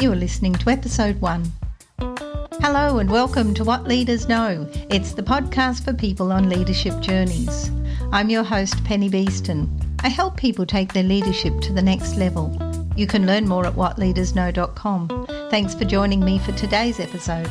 You 0.00 0.12
are 0.12 0.14
listening 0.14 0.52
to 0.54 0.70
episode 0.70 1.20
one. 1.20 1.50
Hello 1.98 2.98
and 2.98 3.10
welcome 3.10 3.54
to 3.54 3.64
What 3.64 3.88
Leaders 3.88 4.28
Know. 4.28 4.68
It's 4.88 5.14
the 5.14 5.24
podcast 5.24 5.84
for 5.84 5.92
people 5.92 6.30
on 6.30 6.48
leadership 6.48 7.00
journeys. 7.00 7.72
I'm 8.12 8.30
your 8.30 8.44
host, 8.44 8.84
Penny 8.84 9.08
Beeston. 9.08 9.68
I 10.04 10.10
help 10.10 10.36
people 10.36 10.64
take 10.64 10.92
their 10.92 11.02
leadership 11.02 11.60
to 11.62 11.72
the 11.72 11.82
next 11.82 12.16
level. 12.16 12.56
You 12.94 13.08
can 13.08 13.26
learn 13.26 13.48
more 13.48 13.66
at 13.66 13.74
whatleadersknow.com. 13.74 15.26
Thanks 15.50 15.74
for 15.74 15.84
joining 15.84 16.24
me 16.24 16.38
for 16.38 16.52
today's 16.52 17.00
episode. 17.00 17.50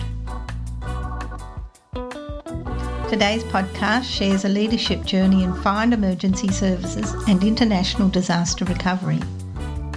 Today's 3.10 3.44
podcast 3.44 4.06
shares 4.06 4.46
a 4.46 4.50
leadership 4.50 5.04
journey 5.04 5.44
in 5.44 5.54
fire 5.56 5.84
and 5.84 5.94
emergency 5.94 6.48
services 6.48 7.14
and 7.28 7.44
international 7.44 8.08
disaster 8.08 8.64
recovery. 8.64 9.20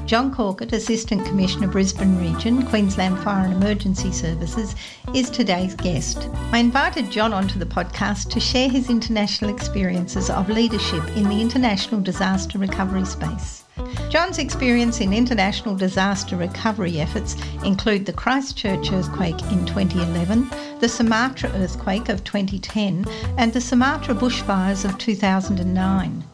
John 0.08 0.34
Cawcutt, 0.34 0.72
Assistant 0.72 1.26
Commissioner 1.26 1.68
Brisbane 1.68 2.16
Region, 2.16 2.64
Queensland 2.64 3.18
Fire 3.18 3.44
and 3.44 3.52
Emergency 3.52 4.10
Services, 4.10 4.74
is 5.14 5.28
today's 5.28 5.74
guest. 5.74 6.30
I 6.50 6.56
invited 6.60 7.10
John 7.10 7.34
onto 7.34 7.58
the 7.58 7.66
podcast 7.66 8.30
to 8.30 8.40
share 8.40 8.70
his 8.70 8.88
international 8.88 9.54
experiences 9.54 10.30
of 10.30 10.48
leadership 10.48 11.06
in 11.14 11.24
the 11.24 11.42
international 11.42 12.00
disaster 12.00 12.58
recovery 12.58 13.04
space. 13.04 13.64
John's 14.08 14.38
experience 14.38 15.02
in 15.02 15.12
international 15.12 15.76
disaster 15.76 16.36
recovery 16.36 17.00
efforts 17.00 17.36
include 17.62 18.06
the 18.06 18.14
Christchurch 18.14 18.90
earthquake 18.90 19.42
in 19.52 19.66
2011, 19.66 20.48
the 20.80 20.88
Sumatra 20.88 21.50
earthquake 21.50 22.08
of 22.08 22.24
2010, 22.24 23.04
and 23.36 23.52
the 23.52 23.60
Sumatra 23.60 24.14
bushfires 24.14 24.86
of 24.86 24.96
2009. 24.96 26.24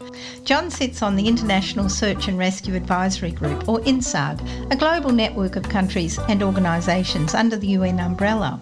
John 0.45 0.71
sits 0.71 1.03
on 1.03 1.17
the 1.17 1.27
International 1.27 1.89
Search 1.89 2.29
and 2.29 2.39
Rescue 2.39 2.75
Advisory 2.75 3.31
Group, 3.31 3.69
or 3.69 3.81
INSARAG, 3.81 4.41
a 4.71 4.77
global 4.77 5.11
network 5.11 5.57
of 5.57 5.69
countries 5.69 6.19
and 6.29 6.43
organisations 6.43 7.35
under 7.35 7.57
the 7.57 7.69
UN 7.69 8.01
umbrella. 8.01 8.61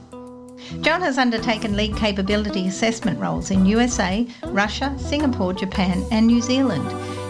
John 0.81 1.03
has 1.03 1.19
undertaken 1.19 1.77
lead 1.77 1.97
capability 1.97 2.69
assessment 2.69 3.19
roles 3.19 3.51
in 3.51 3.67
USA, 3.67 4.27
Russia, 4.45 4.95
Singapore, 4.99 5.53
Japan, 5.53 6.05
and 6.11 6.27
New 6.27 6.41
Zealand. 6.41 6.87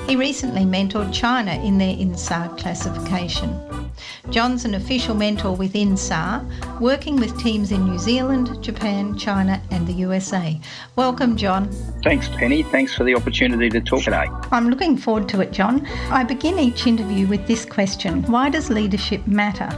He 0.08 0.16
recently 0.16 0.62
mentored 0.62 1.12
China 1.12 1.52
in 1.52 1.78
their 1.78 1.96
INSARAG 1.96 2.58
classification. 2.58 3.81
John's 4.30 4.64
an 4.64 4.74
official 4.74 5.14
mentor 5.14 5.54
within 5.54 5.96
SAR, 5.96 6.44
working 6.80 7.16
with 7.16 7.38
teams 7.38 7.72
in 7.72 7.84
New 7.84 7.98
Zealand, 7.98 8.62
Japan, 8.62 9.16
China, 9.16 9.60
and 9.70 9.86
the 9.86 9.92
USA. 9.94 10.60
Welcome, 10.96 11.36
John. 11.36 11.70
Thanks, 12.02 12.28
Penny. 12.28 12.62
Thanks 12.62 12.94
for 12.94 13.04
the 13.04 13.14
opportunity 13.14 13.68
to 13.70 13.80
talk 13.80 14.02
today. 14.02 14.26
I'm 14.50 14.68
looking 14.70 14.96
forward 14.96 15.28
to 15.30 15.40
it, 15.40 15.52
John. 15.52 15.86
I 16.10 16.24
begin 16.24 16.58
each 16.58 16.86
interview 16.86 17.26
with 17.26 17.46
this 17.46 17.64
question 17.64 18.22
Why 18.24 18.48
does 18.48 18.70
leadership 18.70 19.26
matter? 19.26 19.68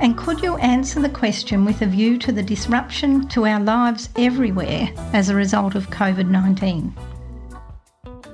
And 0.00 0.16
could 0.16 0.42
you 0.42 0.56
answer 0.56 1.00
the 1.00 1.08
question 1.08 1.64
with 1.64 1.82
a 1.82 1.86
view 1.86 2.18
to 2.18 2.32
the 2.32 2.42
disruption 2.42 3.28
to 3.28 3.46
our 3.46 3.60
lives 3.60 4.08
everywhere 4.16 4.88
as 5.12 5.28
a 5.28 5.34
result 5.34 5.74
of 5.74 5.90
COVID 5.90 6.28
19? 6.28 7.11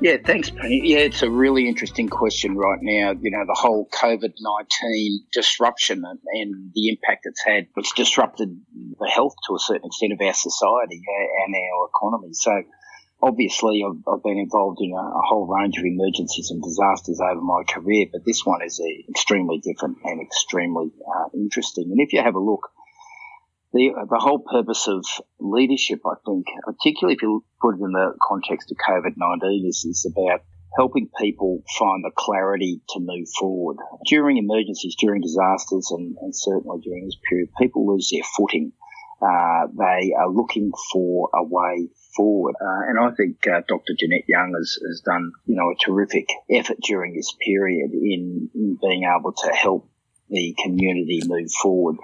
Yeah, 0.00 0.16
thanks, 0.24 0.50
Penny. 0.50 0.80
Yeah, 0.84 0.98
it's 0.98 1.22
a 1.22 1.30
really 1.30 1.66
interesting 1.66 2.08
question 2.08 2.56
right 2.56 2.78
now. 2.80 3.14
You 3.20 3.32
know, 3.32 3.44
the 3.44 3.58
whole 3.58 3.88
COVID 3.92 4.32
19 4.40 5.24
disruption 5.32 6.04
and, 6.04 6.20
and, 6.34 6.70
the 6.72 6.90
impact 6.90 7.26
it's 7.26 7.42
had, 7.44 7.66
it's 7.76 7.92
disrupted 7.94 8.60
the 9.00 9.08
health 9.08 9.34
to 9.48 9.56
a 9.56 9.58
certain 9.58 9.86
extent 9.86 10.12
of 10.12 10.20
our 10.24 10.34
society 10.34 11.02
and 11.44 11.54
our 11.54 11.88
economy. 11.88 12.32
So, 12.32 12.62
obviously, 13.20 13.82
I've, 13.84 13.98
I've 14.06 14.22
been 14.22 14.38
involved 14.38 14.78
in 14.80 14.92
a, 14.92 15.02
a, 15.02 15.22
whole 15.26 15.48
range 15.48 15.78
of 15.78 15.84
emergencies 15.84 16.50
and 16.52 16.62
disasters 16.62 17.20
over 17.20 17.40
my 17.40 17.64
career, 17.64 18.06
but 18.12 18.24
this 18.24 18.46
one 18.46 18.62
is 18.62 18.80
extremely 19.08 19.58
different 19.58 19.98
and 20.04 20.22
extremely 20.22 20.92
uh, 21.08 21.28
interesting. 21.34 21.90
And 21.90 22.00
if 22.00 22.12
you 22.12 22.22
have 22.22 22.36
a 22.36 22.40
look, 22.40 22.70
the, 23.72 23.90
the 24.08 24.18
whole 24.18 24.38
purpose 24.38 24.88
of 24.88 25.04
leadership, 25.38 26.00
I 26.06 26.14
think, 26.24 26.46
particularly 26.64 27.14
if 27.14 27.22
you 27.22 27.44
put 27.60 27.74
it 27.74 27.82
in 27.82 27.92
the 27.92 28.14
context 28.22 28.72
of 28.72 28.78
COVID-19, 28.78 29.68
is, 29.68 29.84
is 29.84 30.10
about 30.10 30.42
helping 30.76 31.10
people 31.20 31.62
find 31.78 32.04
the 32.04 32.10
clarity 32.16 32.80
to 32.90 33.00
move 33.00 33.26
forward. 33.38 33.76
During 34.06 34.38
emergencies, 34.38 34.96
during 34.98 35.20
disasters, 35.20 35.90
and, 35.90 36.16
and 36.20 36.34
certainly 36.34 36.80
during 36.82 37.04
this 37.04 37.16
period, 37.28 37.50
people 37.58 37.86
lose 37.86 38.10
their 38.10 38.22
footing. 38.36 38.72
Uh, 39.20 39.66
they 39.76 40.14
are 40.16 40.30
looking 40.30 40.70
for 40.92 41.28
a 41.34 41.42
way 41.42 41.88
forward. 42.16 42.54
Uh, 42.60 42.88
and 42.88 42.98
I 42.98 43.10
think 43.16 43.46
uh, 43.48 43.62
Dr. 43.66 43.94
Jeanette 43.98 44.28
Young 44.28 44.54
has, 44.56 44.78
has 44.86 45.00
done, 45.00 45.32
you 45.44 45.56
know, 45.56 45.70
a 45.70 45.84
terrific 45.84 46.30
effort 46.50 46.78
during 46.82 47.14
this 47.14 47.34
period 47.44 47.90
in, 47.92 48.48
in 48.54 48.78
being 48.80 49.04
able 49.04 49.32
to 49.32 49.52
help 49.52 49.90
the 50.30 50.54
community 50.62 51.22
move 51.26 51.50
forward 51.50 51.96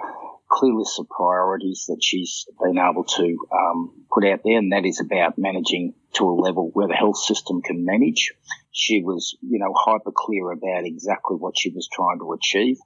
clear 0.49 0.73
list 0.73 0.99
of 0.99 1.09
priorities 1.09 1.85
that 1.87 1.99
she's 2.01 2.45
been 2.61 2.77
able 2.77 3.03
to 3.03 3.37
um, 3.51 4.05
put 4.11 4.25
out 4.25 4.41
there, 4.43 4.57
and 4.57 4.71
that 4.71 4.85
is 4.85 4.99
about 4.99 5.37
managing 5.37 5.93
to 6.13 6.23
a 6.25 6.35
level 6.35 6.69
where 6.73 6.87
the 6.87 6.93
health 6.93 7.17
system 7.17 7.61
can 7.61 7.85
manage. 7.85 8.33
She 8.71 9.01
was, 9.03 9.37
you 9.41 9.59
know, 9.59 9.73
hyper 9.75 10.11
clear 10.15 10.51
about 10.51 10.85
exactly 10.85 11.37
what 11.37 11.57
she 11.57 11.69
was 11.69 11.89
trying 11.91 12.19
to 12.19 12.33
achieve. 12.33 12.77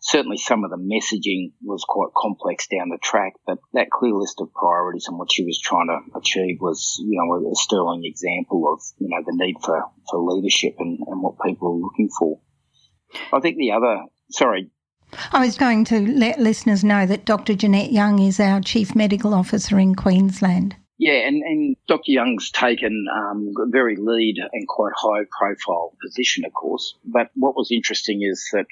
Certainly, 0.00 0.36
some 0.38 0.64
of 0.64 0.70
the 0.70 0.76
messaging 0.76 1.52
was 1.62 1.84
quite 1.86 2.12
complex 2.16 2.66
down 2.68 2.90
the 2.90 2.98
track, 3.02 3.34
but 3.46 3.58
that 3.72 3.90
clear 3.90 4.14
list 4.14 4.40
of 4.40 4.52
priorities 4.52 5.06
and 5.08 5.18
what 5.18 5.32
she 5.32 5.44
was 5.44 5.58
trying 5.58 5.88
to 5.88 6.18
achieve 6.18 6.58
was, 6.60 7.02
you 7.04 7.18
know, 7.18 7.50
a 7.50 7.54
sterling 7.54 8.02
example 8.04 8.70
of, 8.72 8.80
you 8.98 9.08
know, 9.08 9.22
the 9.24 9.32
need 9.34 9.56
for, 9.62 9.82
for 10.10 10.20
leadership 10.20 10.74
and, 10.78 10.98
and 11.06 11.22
what 11.22 11.40
people 11.44 11.68
are 11.68 11.80
looking 11.80 12.08
for. 12.18 12.38
I 13.32 13.40
think 13.40 13.56
the 13.56 13.72
other, 13.72 14.02
sorry, 14.30 14.70
I 15.32 15.44
was 15.44 15.56
going 15.56 15.84
to 15.86 16.00
let 16.00 16.38
listeners 16.38 16.82
know 16.84 17.06
that 17.06 17.24
Dr. 17.24 17.54
Jeanette 17.54 17.92
Young 17.92 18.18
is 18.18 18.40
our 18.40 18.60
Chief 18.60 18.94
Medical 18.94 19.34
Officer 19.34 19.78
in 19.78 19.94
Queensland. 19.94 20.76
Yeah, 20.98 21.26
and, 21.26 21.42
and 21.42 21.76
Dr. 21.88 22.12
Young's 22.12 22.50
taken 22.50 23.06
um, 23.12 23.52
a 23.60 23.68
very 23.68 23.96
lead 23.96 24.36
and 24.52 24.68
quite 24.68 24.92
high 24.96 25.24
profile 25.38 25.92
position, 26.00 26.44
of 26.44 26.52
course. 26.52 26.94
But 27.04 27.30
what 27.34 27.56
was 27.56 27.70
interesting 27.72 28.22
is 28.22 28.48
that 28.52 28.66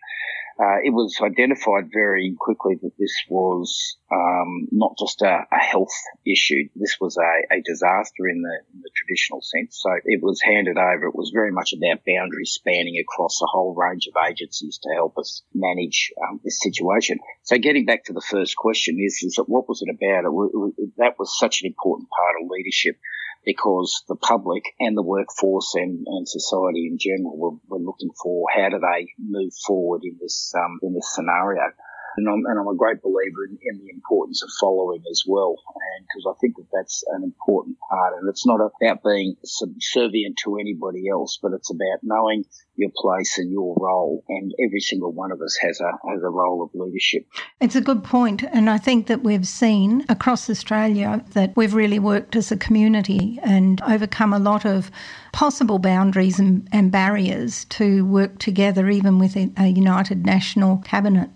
uh, 0.62 0.78
it 0.84 0.90
was 0.90 1.18
identified 1.20 1.90
very 1.92 2.36
quickly 2.38 2.76
that 2.80 2.92
this 2.96 3.14
was 3.28 3.96
um, 4.12 4.68
not 4.70 4.94
just 4.96 5.20
a, 5.22 5.42
a, 5.50 5.58
health 5.58 5.96
issue. 6.24 6.68
This 6.76 6.98
was 7.00 7.16
a, 7.16 7.54
a 7.56 7.62
disaster 7.64 8.28
in 8.28 8.42
the, 8.42 8.54
in 8.72 8.80
the, 8.82 8.90
traditional 8.94 9.40
sense. 9.42 9.80
So 9.82 9.90
it 10.04 10.22
was 10.22 10.40
handed 10.40 10.78
over. 10.78 11.06
It 11.06 11.16
was 11.16 11.32
very 11.34 11.50
much 11.50 11.72
about 11.72 12.04
boundary 12.06 12.44
spanning 12.44 13.02
across 13.02 13.40
a 13.42 13.50
whole 13.50 13.74
range 13.74 14.06
of 14.06 14.14
agencies 14.22 14.78
to 14.82 14.94
help 14.94 15.18
us 15.18 15.42
manage 15.52 16.12
um, 16.22 16.38
this 16.44 16.60
situation. 16.60 17.18
So 17.42 17.58
getting 17.58 17.84
back 17.84 18.04
to 18.04 18.12
the 18.12 18.20
first 18.30 18.54
question 18.54 18.98
is, 19.00 19.18
is 19.22 19.34
that 19.36 19.48
what 19.48 19.68
was 19.68 19.82
it 19.82 19.90
about? 19.90 20.30
It, 20.30 20.74
it, 20.78 20.90
that 20.98 21.18
was 21.18 21.36
such 21.36 21.62
an 21.62 21.66
important 21.66 22.08
part 22.10 22.36
of 22.40 22.48
leadership 22.50 22.96
because 23.44 24.04
the 24.08 24.16
public 24.16 24.62
and 24.78 24.96
the 24.96 25.02
workforce 25.02 25.74
and, 25.74 26.06
and 26.06 26.28
society 26.28 26.88
in 26.90 26.98
general 26.98 27.36
were, 27.36 27.56
were 27.68 27.84
looking 27.84 28.10
for 28.22 28.46
how 28.54 28.68
do 28.68 28.78
they 28.78 29.08
move 29.18 29.52
forward 29.66 30.02
in 30.04 30.16
this 30.20 30.52
um, 30.56 30.78
in 30.82 30.94
this 30.94 31.12
scenario. 31.14 31.72
And 32.16 32.28
I'm, 32.28 32.44
and 32.46 32.58
I'm 32.58 32.68
a 32.68 32.76
great 32.76 33.02
believer 33.02 33.44
in, 33.48 33.58
in, 33.62 33.78
the 33.78 33.90
importance 33.90 34.42
of 34.42 34.50
following 34.60 35.02
as 35.10 35.22
well. 35.26 35.56
And 35.96 36.06
because 36.06 36.26
I 36.30 36.38
think 36.40 36.56
that 36.56 36.66
that's 36.72 37.02
an 37.14 37.22
important 37.22 37.78
part. 37.88 38.14
And 38.18 38.28
it's 38.28 38.46
not 38.46 38.60
about 38.60 39.02
being 39.02 39.36
subservient 39.44 40.38
to 40.44 40.58
anybody 40.58 41.08
else, 41.08 41.38
but 41.40 41.52
it's 41.52 41.70
about 41.70 42.00
knowing 42.02 42.44
your 42.76 42.90
place 42.94 43.38
and 43.38 43.50
your 43.50 43.74
role. 43.78 44.24
And 44.28 44.52
every 44.64 44.80
single 44.80 45.12
one 45.12 45.32
of 45.32 45.40
us 45.40 45.56
has 45.62 45.80
a, 45.80 46.10
has 46.10 46.22
a 46.22 46.28
role 46.28 46.62
of 46.62 46.70
leadership. 46.74 47.26
It's 47.60 47.76
a 47.76 47.80
good 47.80 48.04
point. 48.04 48.42
And 48.42 48.68
I 48.68 48.78
think 48.78 49.06
that 49.06 49.22
we've 49.22 49.48
seen 49.48 50.04
across 50.08 50.50
Australia 50.50 51.24
that 51.32 51.56
we've 51.56 51.74
really 51.74 51.98
worked 51.98 52.36
as 52.36 52.52
a 52.52 52.56
community 52.56 53.40
and 53.42 53.80
overcome 53.82 54.32
a 54.32 54.38
lot 54.38 54.64
of 54.66 54.90
possible 55.32 55.78
boundaries 55.78 56.38
and, 56.38 56.68
and 56.72 56.92
barriers 56.92 57.64
to 57.66 58.04
work 58.04 58.38
together, 58.38 58.90
even 58.90 59.18
with 59.18 59.36
a 59.36 59.68
united 59.68 60.26
national 60.26 60.78
cabinet. 60.78 61.30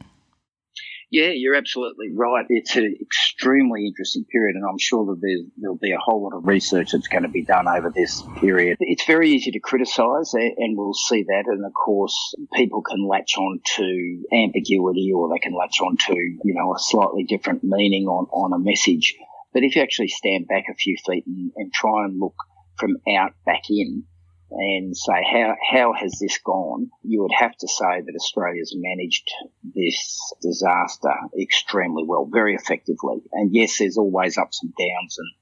Yeah, 1.11 1.29
you're 1.29 1.55
absolutely 1.55 2.09
right. 2.13 2.45
It's 2.49 2.75
an 2.75 2.97
extremely 3.01 3.87
interesting 3.87 4.25
period, 4.25 4.57
and 4.57 4.65
I'm 4.69 4.79
sure 4.79 5.07
that 5.07 5.49
there'll 5.57 5.77
be 5.77 5.93
a 5.93 5.99
whole 5.99 6.25
lot 6.25 6.37
of 6.37 6.47
research 6.47 6.91
that's 6.93 7.07
going 7.07 7.23
to 7.23 7.29
be 7.29 7.45
done 7.45 7.69
over 7.69 7.93
this 7.95 8.23
period. 8.41 8.77
It's 8.81 9.05
very 9.05 9.31
easy 9.31 9.53
to 9.53 9.61
criticise, 9.61 10.35
and 10.35 10.77
we'll 10.77 10.95
see 10.95 11.23
that. 11.23 11.45
And 11.47 11.65
of 11.65 11.73
course, 11.73 12.35
people 12.55 12.83
can 12.83 13.07
latch 13.07 13.37
on 13.39 13.61
to 13.77 14.25
ambiguity, 14.33 15.13
or 15.15 15.29
they 15.33 15.39
can 15.39 15.55
latch 15.55 15.81
on 15.81 15.97
to 16.09 16.15
you 16.15 16.55
know 16.55 16.75
a 16.75 16.79
slightly 16.79 17.23
different 17.23 17.63
meaning 17.63 18.07
on 18.07 18.27
on 18.33 18.53
a 18.53 18.59
message. 18.59 19.15
But 19.55 19.63
if 19.63 19.77
you 19.77 19.83
actually 19.83 20.09
stand 20.09 20.49
back 20.49 20.65
a 20.69 20.75
few 20.75 20.97
feet 21.07 21.25
and, 21.27 21.53
and 21.57 21.73
try 21.73 22.05
and 22.05 22.19
look 22.19 22.35
from 22.79 22.97
out 23.17 23.33
back 23.47 23.63
in, 23.71 24.05
and 24.51 24.97
say 24.97 25.25
how 25.31 25.55
how 25.71 25.93
has 25.93 26.19
this 26.21 26.39
gone, 26.39 26.91
you 27.03 27.23
would 27.23 27.33
have 27.37 27.57
to 27.57 27.69
say 27.69 28.01
that 28.01 28.15
Australia's 28.15 28.75
managed 28.77 29.31
this 29.75 30.33
disaster 30.41 31.13
extremely 31.41 32.05
well, 32.07 32.29
very 32.31 32.55
effectively. 32.55 33.23
And 33.33 33.53
yes, 33.53 33.79
there's 33.79 33.99
always 33.99 34.39
ups 34.39 34.63
and 34.63 34.73
downs 34.75 35.19
and 35.19 35.33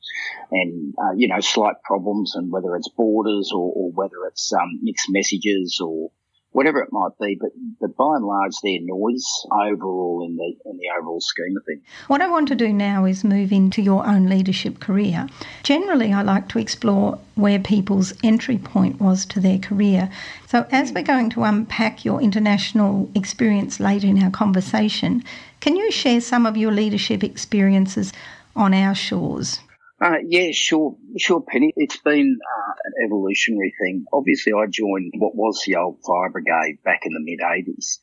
and 0.50 0.94
uh, 0.98 1.12
you 1.16 1.28
know 1.28 1.40
slight 1.40 1.76
problems, 1.84 2.34
and 2.34 2.50
whether 2.50 2.74
it's 2.76 2.88
borders 2.88 3.50
or, 3.54 3.72
or 3.74 3.90
whether 3.92 4.26
it's 4.28 4.52
um, 4.52 4.80
mixed 4.82 5.08
messages 5.10 5.80
or 5.84 6.10
whatever 6.54 6.80
it 6.80 6.88
might 6.92 7.10
be. 7.20 7.36
But, 7.38 7.50
but 7.80 7.96
by 7.96 8.14
and 8.14 8.24
large, 8.24 8.52
they're 8.62 8.78
noise 8.80 9.26
overall 9.52 10.24
in 10.24 10.36
the, 10.36 10.70
in 10.70 10.78
the 10.78 10.88
overall 10.98 11.20
scheme 11.20 11.56
of 11.56 11.64
things. 11.66 11.82
What 12.06 12.22
I 12.22 12.30
want 12.30 12.46
to 12.48 12.54
do 12.54 12.72
now 12.72 13.04
is 13.04 13.24
move 13.24 13.52
into 13.52 13.82
your 13.82 14.06
own 14.06 14.28
leadership 14.28 14.78
career. 14.78 15.26
Generally, 15.64 16.12
I 16.12 16.22
like 16.22 16.48
to 16.50 16.60
explore 16.60 17.18
where 17.34 17.58
people's 17.58 18.14
entry 18.22 18.56
point 18.56 19.00
was 19.00 19.26
to 19.26 19.40
their 19.40 19.58
career. 19.58 20.08
So, 20.46 20.64
as 20.70 20.92
we're 20.92 21.02
going 21.02 21.30
to 21.30 21.42
unpack 21.42 22.04
your 22.04 22.22
international 22.22 23.10
experience 23.16 23.80
later 23.80 24.06
in 24.06 24.22
our 24.22 24.30
conversation, 24.30 25.24
can 25.60 25.74
you 25.74 25.90
share 25.90 26.20
some 26.20 26.46
of 26.46 26.56
your 26.56 26.70
leadership 26.70 27.24
experiences 27.24 28.12
on 28.54 28.72
our 28.72 28.94
shores? 28.94 29.58
Uh, 30.00 30.19
yeah, 30.26 30.50
sure, 30.52 30.96
sure, 31.19 31.41
Penny. 31.41 31.73
It's 31.76 31.99
been 31.99 32.38
uh, 32.41 32.73
an 32.85 33.06
evolutionary 33.06 33.73
thing. 33.81 34.05
Obviously, 34.12 34.52
I 34.52 34.67
joined 34.67 35.14
what 35.19 35.35
was 35.35 35.62
the 35.64 35.76
old 35.76 36.00
fire 36.05 36.31
brigade 36.31 36.82
back 36.85 37.02
in 37.05 37.12
the 37.12 37.20
mid 37.20 37.41
80s. 37.41 37.99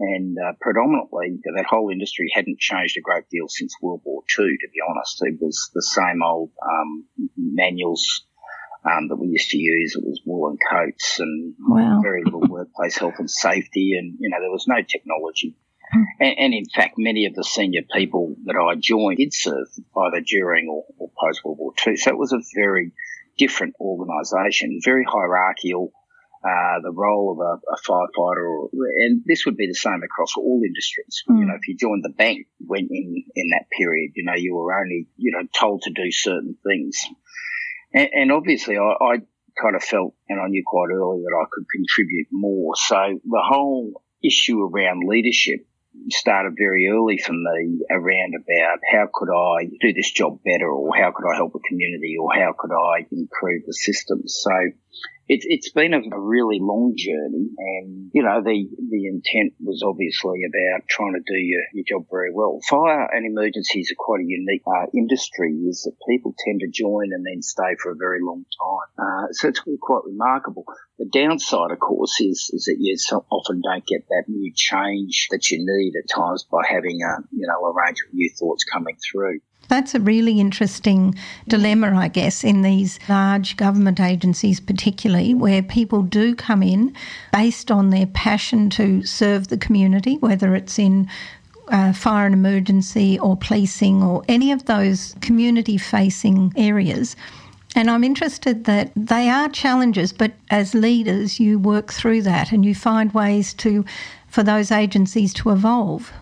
And 0.00 0.36
uh, 0.38 0.52
predominantly, 0.60 1.40
that 1.44 1.66
whole 1.68 1.90
industry 1.90 2.30
hadn't 2.34 2.58
changed 2.58 2.96
a 2.96 3.02
great 3.02 3.28
deal 3.30 3.48
since 3.48 3.74
World 3.82 4.00
War 4.04 4.22
II, 4.38 4.46
to 4.46 4.68
be 4.72 4.80
honest. 4.88 5.18
It 5.22 5.38
was 5.40 5.70
the 5.74 5.82
same 5.82 6.22
old 6.24 6.50
um, 6.62 7.04
manuals 7.36 8.24
um, 8.84 9.08
that 9.08 9.16
we 9.16 9.28
used 9.28 9.50
to 9.50 9.58
use. 9.58 9.96
It 9.96 10.04
was 10.04 10.22
woolen 10.24 10.56
coats 10.70 11.20
and 11.20 11.54
wow. 11.60 12.00
very 12.02 12.24
little 12.24 12.40
workplace 12.48 12.96
health 12.96 13.16
and 13.18 13.30
safety. 13.30 13.92
And, 13.98 14.16
you 14.18 14.30
know, 14.30 14.40
there 14.40 14.50
was 14.50 14.66
no 14.66 14.76
technology. 14.76 15.54
And, 15.92 16.38
and, 16.38 16.54
in 16.54 16.66
fact, 16.66 16.94
many 16.98 17.26
of 17.26 17.34
the 17.34 17.44
senior 17.44 17.82
people 17.92 18.36
that 18.44 18.56
I 18.56 18.76
joined 18.78 19.18
did 19.18 19.34
serve 19.34 19.68
either 19.96 20.20
during 20.20 20.68
or, 20.68 20.84
or 20.98 21.10
post 21.20 21.44
World 21.44 21.58
War 21.58 21.72
II. 21.86 21.96
So 21.96 22.10
it 22.10 22.18
was 22.18 22.32
a 22.32 22.40
very 22.54 22.92
different 23.38 23.74
organisation, 23.80 24.80
very 24.84 25.04
hierarchical. 25.04 25.92
Uh, 26.42 26.80
the 26.82 26.92
role 26.92 27.32
of 27.32 27.38
a, 27.38 27.60
a 27.70 27.76
firefighter, 27.86 28.48
or, 28.48 28.70
and 28.72 29.22
this 29.26 29.44
would 29.44 29.58
be 29.58 29.66
the 29.66 29.74
same 29.74 30.00
across 30.02 30.34
all 30.38 30.62
industries. 30.64 31.22
Mm. 31.28 31.38
You 31.38 31.44
know, 31.44 31.54
if 31.54 31.68
you 31.68 31.76
joined 31.76 32.02
the 32.02 32.14
bank 32.16 32.46
when 32.66 32.88
in 32.90 33.24
in 33.34 33.50
that 33.50 33.66
period, 33.76 34.12
you 34.14 34.24
know, 34.24 34.32
you 34.34 34.54
were 34.54 34.72
only 34.72 35.06
you 35.18 35.32
know 35.32 35.46
told 35.54 35.82
to 35.82 35.90
do 35.90 36.10
certain 36.10 36.56
things, 36.66 36.96
and, 37.92 38.08
and 38.14 38.32
obviously, 38.32 38.78
I, 38.78 38.80
I 38.82 39.16
kind 39.60 39.76
of 39.76 39.82
felt, 39.82 40.14
and 40.30 40.40
I 40.40 40.46
knew 40.48 40.62
quite 40.66 40.88
early 40.90 41.20
that 41.20 41.36
I 41.38 41.44
could 41.52 41.66
contribute 41.68 42.28
more. 42.32 42.74
So 42.76 43.20
the 43.22 43.42
whole 43.44 44.02
issue 44.24 44.62
around 44.62 45.02
leadership 45.06 45.66
started 46.08 46.54
very 46.56 46.88
early 46.88 47.18
for 47.18 47.32
me 47.32 47.80
around 47.90 48.34
about 48.34 48.78
how 48.90 49.08
could 49.12 49.30
I 49.30 49.66
do 49.80 49.92
this 49.92 50.10
job 50.10 50.40
better 50.44 50.68
or 50.68 50.94
how 50.96 51.12
could 51.12 51.28
I 51.30 51.36
help 51.36 51.54
a 51.54 51.68
community 51.68 52.16
or 52.20 52.32
how 52.32 52.54
could 52.58 52.72
I 52.72 53.06
improve 53.10 53.62
the 53.66 53.74
system. 53.74 54.22
So 54.26 54.50
it's 55.30 55.46
it's 55.48 55.70
been 55.70 55.94
a, 55.94 55.98
a, 55.98 56.18
really 56.18 56.58
long 56.60 56.94
journey, 56.96 57.50
and 57.56 58.10
you 58.12 58.22
know 58.24 58.42
the 58.42 58.66
the 58.90 59.06
intent 59.06 59.54
was 59.60 59.80
obviously 59.86 60.42
about 60.42 60.88
trying 60.88 61.14
to 61.14 61.22
do 61.24 61.38
your, 61.38 61.62
your 61.72 61.84
job 61.86 62.06
very 62.10 62.32
well. 62.34 62.58
Fire 62.68 63.08
and 63.14 63.24
emergencies 63.24 63.92
are 63.92 63.96
quite 63.96 64.22
a 64.22 64.26
unique 64.26 64.62
uh, 64.66 64.86
industry, 64.92 65.52
is 65.70 65.86
that 65.86 65.94
people 66.10 66.34
tend 66.44 66.60
to 66.60 66.68
join 66.68 67.14
and 67.14 67.24
then 67.24 67.42
stay 67.42 67.78
for 67.80 67.92
a 67.92 67.96
very 67.96 68.18
long 68.20 68.44
time. 68.58 68.90
Uh, 68.98 69.26
so 69.30 69.48
it's 69.48 69.62
quite 69.80 70.02
remarkable. 70.04 70.64
The 71.00 71.06
downside, 71.06 71.70
of 71.70 71.80
course, 71.80 72.20
is 72.20 72.50
is 72.52 72.66
that 72.66 72.76
you 72.78 72.98
so 72.98 73.24
often 73.30 73.62
don't 73.62 73.86
get 73.86 74.06
that 74.10 74.24
new 74.28 74.52
change 74.54 75.28
that 75.30 75.50
you 75.50 75.56
need 75.58 75.94
at 75.96 76.10
times 76.14 76.44
by 76.44 76.60
having 76.68 77.00
a 77.00 77.22
you 77.32 77.46
know 77.46 77.64
a 77.64 77.72
range 77.72 78.02
of 78.06 78.12
new 78.12 78.28
thoughts 78.38 78.64
coming 78.64 78.98
through. 79.10 79.40
That's 79.68 79.94
a 79.94 80.00
really 80.00 80.40
interesting 80.40 81.14
dilemma, 81.48 81.96
I 81.96 82.08
guess, 82.08 82.44
in 82.44 82.60
these 82.60 82.98
large 83.08 83.56
government 83.56 83.98
agencies, 83.98 84.60
particularly 84.60 85.32
where 85.32 85.62
people 85.62 86.02
do 86.02 86.34
come 86.34 86.62
in 86.62 86.94
based 87.32 87.70
on 87.70 87.88
their 87.88 88.06
passion 88.06 88.68
to 88.70 89.02
serve 89.06 89.48
the 89.48 89.56
community, 89.56 90.18
whether 90.18 90.54
it's 90.54 90.78
in 90.78 91.08
uh, 91.68 91.94
fire 91.94 92.26
and 92.26 92.34
emergency 92.34 93.18
or 93.20 93.38
policing 93.38 94.02
or 94.02 94.22
any 94.28 94.52
of 94.52 94.66
those 94.66 95.14
community 95.22 95.78
facing 95.78 96.52
areas. 96.56 97.16
And 97.76 97.90
I'm 97.90 98.02
interested 98.02 98.64
that 98.64 98.90
they 98.96 99.28
are 99.28 99.48
challenges, 99.48 100.12
but 100.12 100.32
as 100.50 100.74
leaders, 100.74 101.38
you 101.38 101.58
work 101.58 101.92
through 101.92 102.22
that 102.22 102.50
and 102.50 102.64
you 102.64 102.74
find 102.74 103.12
ways 103.12 103.54
to, 103.54 103.84
for 104.26 104.42
those 104.42 104.72
agencies 104.72 105.32
to 105.34 105.50
evolve. 105.50 106.12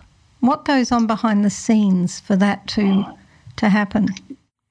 What 0.41 0.63
goes 0.63 0.91
on 0.91 1.07
behind 1.07 1.43
the 1.43 1.49
scenes 1.49 2.19
for 2.19 2.35
that 2.35 2.67
to 2.69 3.05
to 3.57 3.69
happen? 3.69 4.07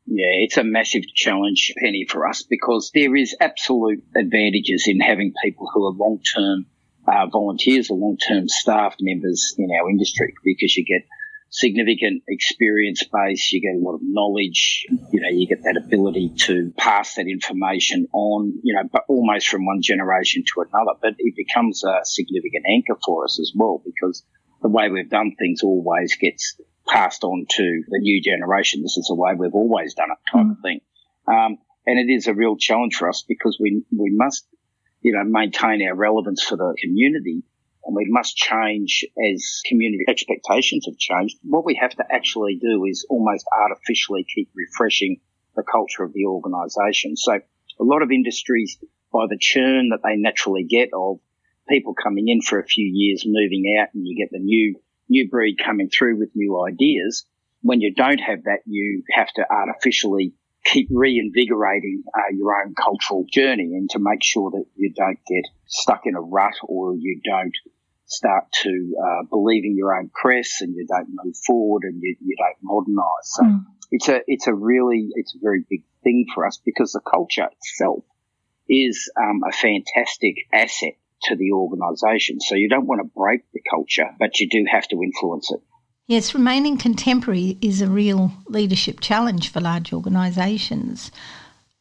Yeah, 0.06 0.44
it's 0.44 0.56
a 0.56 0.64
massive 0.64 1.02
challenge, 1.14 1.75
Penny, 1.78 2.06
for 2.08 2.26
us 2.26 2.42
because 2.42 2.90
there 2.94 3.14
is 3.14 3.36
absolute 3.40 4.02
advantages 4.16 4.84
in 4.86 5.00
having 5.00 5.34
people 5.44 5.69
who 5.72 5.86
are 5.86 5.92
long 5.92 6.20
term 6.34 6.66
uh, 7.06 7.26
volunteers 7.26 7.90
or 7.90 7.98
long 7.98 8.16
term 8.16 8.48
staff 8.48 8.94
members 9.00 9.54
in 9.58 9.69
our 9.70 9.90
industry 9.90 10.32
because 10.44 10.75
you 10.76 10.84
get 10.84 11.06
significant 11.50 12.22
experience 12.28 13.04
base, 13.04 13.52
you 13.52 13.60
get 13.60 13.80
a 13.80 13.84
lot 13.84 13.94
of 13.94 14.00
knowledge, 14.02 14.86
you 15.12 15.20
know, 15.20 15.28
you 15.30 15.46
get 15.46 15.62
that 15.62 15.76
ability 15.76 16.30
to 16.36 16.72
pass 16.76 17.14
that 17.14 17.26
information 17.26 18.06
on, 18.12 18.52
you 18.62 18.74
know, 18.74 18.82
but 18.92 19.04
almost 19.08 19.48
from 19.48 19.64
one 19.64 19.80
generation 19.80 20.44
to 20.54 20.60
another. 20.62 20.98
But 21.00 21.14
it 21.18 21.34
becomes 21.36 21.84
a 21.84 22.00
significant 22.04 22.64
anchor 22.68 22.98
for 23.04 23.24
us 23.24 23.40
as 23.40 23.52
well 23.54 23.82
because 23.84 24.24
the 24.62 24.68
way 24.68 24.88
we've 24.88 25.10
done 25.10 25.34
things 25.38 25.62
always 25.62 26.16
gets 26.16 26.60
passed 26.86 27.24
on 27.24 27.46
to 27.48 27.82
the 27.88 27.98
new 27.98 28.22
generation. 28.22 28.82
This 28.82 28.96
is 28.96 29.06
the 29.08 29.14
way 29.14 29.34
we've 29.36 29.54
always 29.54 29.94
done 29.94 30.08
it, 30.10 30.36
type 30.36 30.46
mm. 30.46 30.52
of 30.52 30.56
thing. 30.62 30.80
Um, 31.26 31.58
and 31.86 31.98
it 31.98 32.12
is 32.12 32.26
a 32.26 32.34
real 32.34 32.56
challenge 32.56 32.96
for 32.96 33.08
us 33.08 33.24
because 33.26 33.58
we 33.60 33.82
we 33.96 34.10
must, 34.12 34.46
you 35.00 35.12
know, 35.12 35.24
maintain 35.24 35.86
our 35.86 35.94
relevance 35.94 36.42
for 36.42 36.56
the 36.56 36.76
community, 36.82 37.42
and 37.88 37.96
we 37.96 38.05
must 38.06 38.37
change 38.37 39.02
as 39.32 39.62
community 39.64 40.05
expectations 40.06 40.85
have 40.85 40.99
changed. 40.99 41.38
What 41.43 41.64
we 41.64 41.79
have 41.81 41.93
to 41.93 42.05
actually 42.11 42.56
do 42.56 42.85
is 42.85 43.06
almost 43.08 43.46
artificially 43.50 44.26
keep 44.32 44.50
refreshing 44.55 45.20
the 45.56 45.62
culture 45.62 46.05
of 46.05 46.12
the 46.12 46.26
organisation. 46.26 47.17
So 47.17 47.40
a 47.81 47.85
lot 47.85 48.02
of 48.02 48.11
industries, 48.11 48.76
by 49.11 49.25
the 49.26 49.38
churn 49.40 49.88
that 49.88 50.00
they 50.05 50.17
naturally 50.17 50.64
get 50.64 50.90
of 50.93 51.19
people 51.67 51.94
coming 51.94 52.29
in 52.29 52.43
for 52.43 52.61
a 52.61 52.67
few 52.67 52.85
years, 52.85 53.25
moving 53.26 53.75
out, 53.81 53.88
and 53.94 54.06
you 54.06 54.14
get 54.17 54.31
the 54.31 54.38
new 54.38 54.79
new 55.08 55.26
breed 55.31 55.56
coming 55.56 55.88
through 55.88 56.19
with 56.19 56.29
new 56.35 56.62
ideas. 56.62 57.25
When 57.62 57.81
you 57.81 57.94
don't 57.94 58.20
have 58.20 58.44
that, 58.44 58.58
you 58.67 59.02
have 59.12 59.29
to 59.37 59.46
artificially 59.50 60.35
keep 60.62 60.88
reinvigorating 60.90 62.02
uh, 62.14 62.35
your 62.37 62.61
own 62.61 62.75
cultural 62.75 63.25
journey 63.32 63.73
and 63.73 63.88
to 63.88 63.99
make 63.99 64.23
sure 64.23 64.50
that 64.50 64.67
you 64.76 64.93
don't 64.93 65.19
get 65.26 65.44
stuck 65.67 66.02
in 66.05 66.14
a 66.14 66.20
rut 66.20 66.52
or 66.62 66.94
you 66.94 67.23
don't 67.25 67.56
start 68.08 68.50
to 68.52 68.94
uh, 69.00 69.22
believe 69.31 69.64
in 69.64 69.76
your 69.76 69.94
own 69.94 70.10
press 70.12 70.60
and 70.60 70.75
you 70.75 70.87
don't 70.87 71.09
move 71.23 71.37
forward 71.47 71.85
and 71.85 72.02
you, 72.02 72.16
you 72.21 72.37
don't 72.37 72.56
modernize. 72.62 73.04
So 73.25 73.42
mm. 73.44 73.64
it's 73.90 74.09
a 74.09 74.21
it's 74.26 74.47
a 74.47 74.54
really 74.54 75.11
it's 75.14 75.35
a 75.35 75.38
very 75.40 75.64
big 75.68 75.85
thing 76.02 76.26
for 76.35 76.47
us 76.47 76.59
because 76.64 76.92
the 76.92 77.00
culture 77.00 77.49
itself 77.52 78.02
is 78.68 79.11
um, 79.16 79.42
a 79.49 79.52
fantastic 79.52 80.37
asset 80.52 80.94
to 81.23 81.37
the 81.37 81.52
organisation. 81.52 82.40
So 82.40 82.54
you 82.54 82.68
don't 82.68 82.87
want 82.87 83.00
to 83.00 83.11
break 83.14 83.42
the 83.52 83.61
culture, 83.68 84.11
but 84.18 84.40
you 84.40 84.49
do 84.49 84.64
have 84.71 84.88
to 84.88 85.02
influence 85.02 85.50
it. 85.52 85.61
Yes, 86.06 86.35
remaining 86.35 86.78
contemporary 86.78 87.59
is 87.61 87.82
a 87.82 87.88
real 87.88 88.32
leadership 88.47 89.00
challenge 89.00 89.52
for 89.52 89.61
large 89.61 89.92
organisations. 89.92 91.11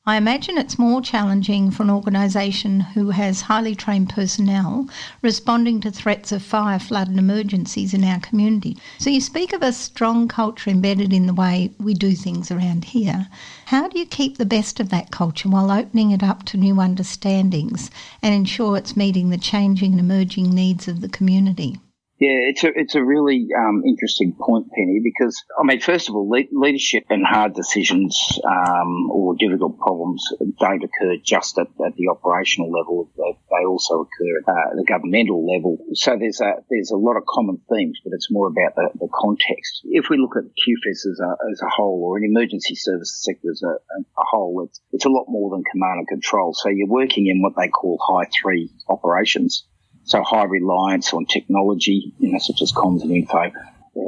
I 0.10 0.16
imagine 0.16 0.58
it's 0.58 0.80
more 0.80 1.02
challenging 1.02 1.70
for 1.70 1.84
an 1.84 1.90
organisation 1.90 2.80
who 2.80 3.10
has 3.10 3.42
highly 3.42 3.76
trained 3.76 4.08
personnel 4.08 4.88
responding 5.22 5.82
to 5.82 5.92
threats 5.92 6.32
of 6.32 6.42
fire, 6.42 6.80
flood, 6.80 7.10
and 7.10 7.20
emergencies 7.20 7.94
in 7.94 8.06
our 8.06 8.22
community. 8.22 8.78
So, 9.00 9.10
you 9.10 9.20
speak 9.20 9.52
of 9.52 9.62
a 9.62 9.74
strong 9.74 10.30
culture 10.30 10.70
embedded 10.70 11.12
in 11.12 11.28
the 11.28 11.34
way 11.34 11.72
we 11.78 11.94
do 11.94 12.14
things 12.14 12.50
around 12.52 12.86
here. 12.86 13.28
How 13.66 13.90
do 13.90 14.00
you 14.00 14.06
keep 14.06 14.38
the 14.38 14.46
best 14.46 14.80
of 14.80 14.88
that 14.92 15.12
culture 15.12 15.50
while 15.50 15.70
opening 15.70 16.12
it 16.12 16.24
up 16.24 16.44
to 16.46 16.58
new 16.58 16.80
understandings 16.80 17.92
and 18.22 18.34
ensure 18.34 18.78
it's 18.78 18.96
meeting 18.96 19.30
the 19.30 19.38
changing 19.38 19.92
and 19.92 20.00
emerging 20.00 20.52
needs 20.52 20.88
of 20.88 21.02
the 21.02 21.10
community? 21.10 21.82
Yeah, 22.20 22.50
it's 22.50 22.64
a 22.64 22.70
it's 22.74 22.96
a 22.96 23.04
really 23.04 23.50
um, 23.56 23.84
interesting 23.86 24.34
point, 24.34 24.72
Penny, 24.72 25.02
because 25.04 25.44
I 25.54 25.64
mean, 25.64 25.80
first 25.80 26.10
of 26.10 26.16
all, 26.16 26.28
le- 26.28 26.50
leadership 26.52 27.06
and 27.12 27.24
hard 27.24 27.54
decisions 27.54 28.18
um, 28.44 29.12
or 29.12 29.36
difficult 29.36 29.78
problems 29.78 30.26
don't 30.60 30.84
occur 30.84 31.18
just 31.24 31.60
at, 31.60 31.68
at 31.86 31.94
the 31.96 32.08
operational 32.10 32.72
level; 32.72 33.08
they, 33.16 33.38
they 33.52 33.66
also 33.68 34.02
occur 34.02 34.34
uh, 34.48 34.72
at 34.72 34.78
the 34.78 34.86
governmental 34.88 35.46
level. 35.46 35.78
So 35.94 36.18
there's 36.18 36.42
a 36.42 36.54
there's 36.72 36.90
a 36.90 36.98
lot 36.98 37.18
of 37.18 37.24
common 37.30 37.62
themes, 37.70 38.00
but 38.04 38.14
it's 38.14 38.32
more 38.32 38.48
about 38.48 38.74
the, 38.74 38.90
the 38.98 39.10
context. 39.14 39.82
If 39.84 40.10
we 40.10 40.18
look 40.18 40.36
at 40.38 40.46
QFES 40.46 41.06
as 41.12 41.20
a 41.22 41.52
as 41.52 41.62
a 41.62 41.70
whole, 41.70 42.02
or 42.04 42.18
an 42.18 42.24
emergency 42.24 42.74
services 42.74 43.22
sector 43.24 43.52
as 43.52 43.62
a, 43.62 43.74
a 43.74 44.26
whole, 44.26 44.66
it's 44.66 44.82
it's 44.92 45.06
a 45.06 45.10
lot 45.10 45.26
more 45.30 45.52
than 45.52 45.64
command 45.72 46.00
and 46.00 46.08
control. 46.08 46.56
So 46.56 46.70
you're 46.70 46.88
working 46.88 47.28
in 47.28 47.44
what 47.44 47.54
they 47.56 47.68
call 47.68 48.00
high 48.02 48.28
three 48.42 48.72
operations. 48.90 49.68
So 50.08 50.24
high 50.24 50.46
reliance 50.46 51.14
on 51.14 51.26
technology, 51.26 52.14
you 52.18 52.32
know, 52.32 52.40
such 52.40 52.62
as 52.62 52.72
comms 52.72 53.02
and 53.02 53.12
info, 53.12 53.52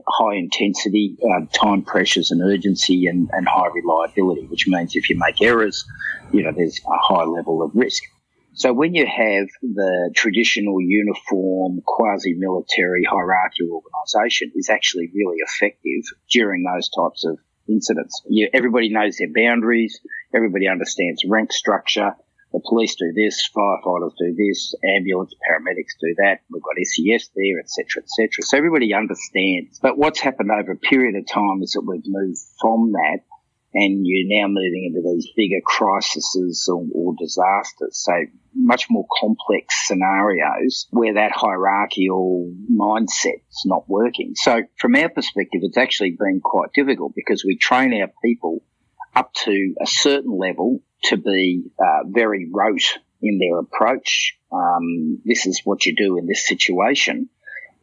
high 0.07 0.35
intensity, 0.35 1.17
uh, 1.21 1.45
time 1.53 1.83
pressures 1.83 2.31
and 2.31 2.41
urgency, 2.41 3.05
and, 3.05 3.29
and 3.33 3.47
high 3.47 3.67
reliability, 3.67 4.47
which 4.47 4.65
means 4.67 4.95
if 4.95 5.09
you 5.09 5.17
make 5.17 5.41
errors, 5.41 5.85
you 6.31 6.43
know, 6.43 6.51
there's 6.55 6.79
a 6.87 6.97
high 6.97 7.25
level 7.25 7.61
of 7.61 7.71
risk. 7.73 8.01
So 8.53 8.73
when 8.73 8.95
you 8.95 9.05
have 9.05 9.47
the 9.61 10.11
traditional 10.15 10.81
uniform 10.81 11.81
quasi-military 11.85 13.03
hierarchical 13.03 13.83
organisation 13.83 14.51
is 14.55 14.69
actually 14.69 15.09
really 15.13 15.37
effective 15.39 16.03
during 16.31 16.63
those 16.63 16.89
types 16.89 17.25
of 17.25 17.37
incidents. 17.67 18.21
You, 18.27 18.49
everybody 18.53 18.89
knows 18.89 19.17
their 19.17 19.31
boundaries. 19.33 19.99
Everybody 20.33 20.67
understands 20.67 21.23
rank 21.27 21.51
structure. 21.51 22.15
The 22.51 22.61
police 22.67 22.95
do 22.95 23.13
this, 23.13 23.47
firefighters 23.55 24.13
do 24.17 24.33
this, 24.35 24.73
ambulance, 24.95 25.33
paramedics 25.47 25.99
do 26.01 26.15
that. 26.17 26.39
We've 26.49 26.63
got 26.63 26.81
SES 26.81 27.29
there, 27.35 27.59
etc., 27.59 28.03
etc. 28.03 28.29
So 28.41 28.57
everybody 28.57 28.93
understands. 28.93 29.79
But 29.79 29.97
what's 29.97 30.19
happened 30.19 30.49
over 30.51 30.71
a 30.71 30.77
period 30.77 31.15
of 31.15 31.27
time 31.27 31.61
is 31.61 31.73
that 31.73 31.85
we've 31.85 32.01
moved 32.05 32.39
from 32.59 32.93
that 32.93 33.19
and 33.73 34.01
you're 34.03 34.41
now 34.41 34.47
moving 34.47 34.91
into 34.91 35.07
these 35.07 35.27
bigger 35.35 35.61
crises 35.63 36.67
or, 36.71 36.85
or, 36.93 37.13
disasters. 37.19 38.01
So 38.03 38.13
much 38.55 38.87
more 38.89 39.05
complex 39.19 39.87
scenarios 39.87 40.87
where 40.89 41.13
that 41.13 41.31
hierarchical 41.31 42.51
mindset's 42.71 43.65
not 43.65 43.87
working. 43.87 44.33
So 44.35 44.63
from 44.79 44.95
our 44.95 45.09
perspective, 45.09 45.61
it's 45.63 45.77
actually 45.77 46.17
been 46.19 46.41
quite 46.43 46.69
difficult 46.73 47.13
because 47.15 47.45
we 47.45 47.57
train 47.57 47.93
our 48.01 48.09
people 48.23 48.63
up 49.15 49.33
to 49.33 49.75
a 49.81 49.85
certain 49.85 50.35
level 50.35 50.81
to 51.03 51.17
be 51.17 51.63
uh, 51.79 52.03
very 52.07 52.49
rote 52.51 52.97
in 53.21 53.39
their 53.39 53.59
approach. 53.59 54.35
Um, 54.51 55.21
this 55.25 55.45
is 55.45 55.61
what 55.63 55.85
you 55.85 55.95
do 55.95 56.17
in 56.17 56.27
this 56.27 56.47
situation. 56.47 57.29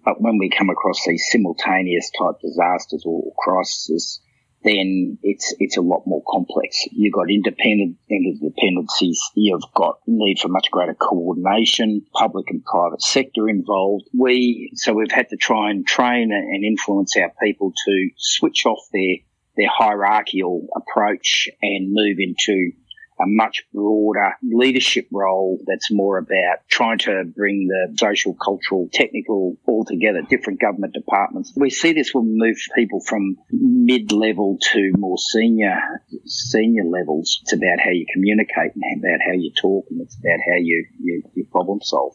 But 0.04 0.20
when 0.20 0.38
we 0.38 0.50
come 0.50 0.70
across 0.70 1.04
these 1.04 1.26
simultaneous 1.30 2.11
type 2.16 2.40
disasters 2.40 3.02
or 3.04 3.32
crises, 3.37 4.20
then 4.62 5.18
it's 5.23 5.54
it's 5.58 5.76
a 5.76 5.80
lot 5.80 6.02
more 6.06 6.23
complex. 6.28 6.76
You've 6.90 7.12
got 7.12 7.30
independent 7.30 7.96
interdependencies. 8.11 9.18
You've 9.35 9.62
got 9.75 9.99
need 10.06 10.38
for 10.38 10.49
much 10.49 10.70
greater 10.70 10.94
coordination, 10.94 12.02
public 12.12 12.50
and 12.50 12.64
private 12.64 13.02
sector 13.02 13.49
involved. 13.49 14.06
We 14.16 14.70
so 14.75 14.92
we've 14.92 15.11
had 15.11 15.28
to 15.30 15.37
try 15.37 15.70
and 15.70 15.87
train 15.87 16.30
and 16.32 16.64
influence 16.64 17.16
our 17.16 17.32
people 17.42 17.73
to 17.87 18.11
switch 18.16 18.66
off 18.66 18.80
their 18.92 19.16
their 19.56 19.70
hierarchical 19.73 20.66
approach 20.76 21.49
and 21.62 21.92
move 21.92 22.18
into 22.18 22.73
a 23.18 23.25
much 23.26 23.64
broader 23.73 24.32
leadership 24.42 25.06
role 25.11 25.58
that's 25.66 25.90
more 25.90 26.18
about 26.18 26.58
trying 26.68 26.99
to 26.99 27.25
bring 27.35 27.66
the 27.68 27.96
social, 27.99 28.35
cultural, 28.35 28.88
technical 28.92 29.56
all 29.66 29.85
together, 29.85 30.23
different 30.28 30.61
government 30.61 30.92
departments. 30.92 31.52
We 31.56 31.70
see 31.70 31.92
this 31.92 32.12
when 32.12 32.26
we 32.26 32.49
move 32.49 32.56
people 32.75 33.00
from 33.00 33.37
mid-level 33.50 34.58
to 34.73 34.92
more 34.99 35.18
senior, 35.18 35.80
senior 36.26 36.85
levels. 36.85 37.38
It's 37.42 37.52
about 37.52 37.80
how 37.80 37.90
you 37.90 38.06
communicate 38.12 38.73
and 38.75 39.04
about 39.04 39.20
how 39.26 39.32
you 39.32 39.50
talk 39.52 39.87
and 39.90 40.00
it's 40.02 40.16
about 40.16 40.38
how 40.49 40.56
you, 40.56 40.87
you, 41.00 41.23
you 41.35 41.44
problem 41.50 41.80
solve. 41.82 42.14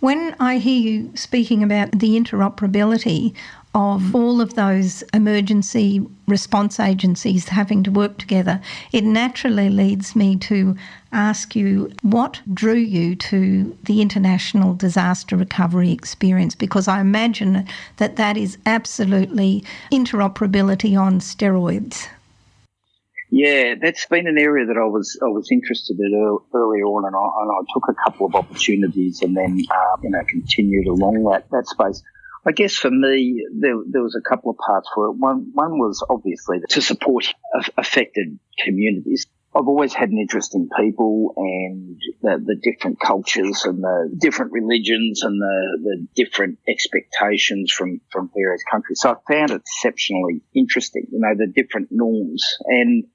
When 0.00 0.34
I 0.40 0.56
hear 0.56 0.80
you 0.80 1.14
speaking 1.14 1.62
about 1.62 1.92
the 1.92 2.18
interoperability 2.18 3.34
of 3.74 4.14
all 4.16 4.40
of 4.40 4.54
those 4.54 5.04
emergency 5.14 6.04
response 6.26 6.80
agencies 6.80 7.48
having 7.48 7.84
to 7.84 7.90
work 7.90 8.18
together, 8.18 8.60
it 8.92 9.04
naturally 9.04 9.68
leads 9.68 10.16
me 10.16 10.36
to 10.36 10.76
ask 11.12 11.54
you 11.54 11.90
what 12.02 12.40
drew 12.52 12.74
you 12.74 13.14
to 13.14 13.76
the 13.84 14.00
international 14.00 14.74
disaster 14.74 15.36
recovery 15.36 15.92
experience 15.92 16.54
because 16.54 16.88
I 16.88 17.00
imagine 17.00 17.66
that 17.98 18.16
that 18.16 18.36
is 18.36 18.58
absolutely 18.66 19.64
interoperability 19.92 21.00
on 21.00 21.20
steroids. 21.20 22.08
Yeah, 23.32 23.76
that's 23.80 24.06
been 24.06 24.26
an 24.26 24.38
area 24.38 24.66
that 24.66 24.76
I 24.76 24.86
was 24.86 25.16
I 25.22 25.26
was 25.26 25.48
interested 25.52 25.96
in 26.00 26.38
earlier 26.52 26.84
on, 26.84 27.04
and 27.04 27.14
I, 27.14 27.42
and 27.42 27.50
I 27.52 27.72
took 27.72 27.84
a 27.88 27.94
couple 28.02 28.26
of 28.26 28.34
opportunities, 28.34 29.22
and 29.22 29.36
then 29.36 29.64
um, 29.70 30.00
you 30.02 30.10
know 30.10 30.22
continued 30.28 30.88
along 30.88 31.22
that 31.30 31.48
that 31.52 31.68
space. 31.68 32.02
I 32.46 32.52
guess 32.52 32.74
for 32.74 32.90
me, 32.90 33.46
there, 33.52 33.76
there 33.86 34.02
was 34.02 34.16
a 34.16 34.28
couple 34.28 34.50
of 34.50 34.56
parts 34.56 34.88
for 34.94 35.06
it. 35.06 35.12
One 35.12 35.50
one 35.52 35.78
was 35.78 36.04
obviously 36.08 36.58
to 36.70 36.80
support 36.80 37.34
affected 37.76 38.38
communities. 38.64 39.26
I've 39.54 39.66
always 39.66 39.92
had 39.92 40.10
an 40.10 40.18
interest 40.18 40.54
in 40.54 40.70
people 40.78 41.34
and 41.36 42.00
the, 42.22 42.40
the 42.44 42.54
different 42.62 43.00
cultures 43.00 43.64
and 43.64 43.82
the 43.82 44.16
different 44.16 44.52
religions 44.52 45.24
and 45.24 45.40
the, 45.40 45.78
the 45.82 46.06
different 46.14 46.60
expectations 46.68 47.72
from, 47.72 48.00
from 48.12 48.30
various 48.32 48.62
countries. 48.70 49.00
So 49.00 49.10
I 49.10 49.32
found 49.32 49.50
it 49.50 49.60
exceptionally 49.60 50.42
interesting, 50.54 51.06
you 51.10 51.18
know, 51.18 51.34
the 51.36 51.48
different 51.48 51.88
norms. 51.90 52.44
And 52.64 53.06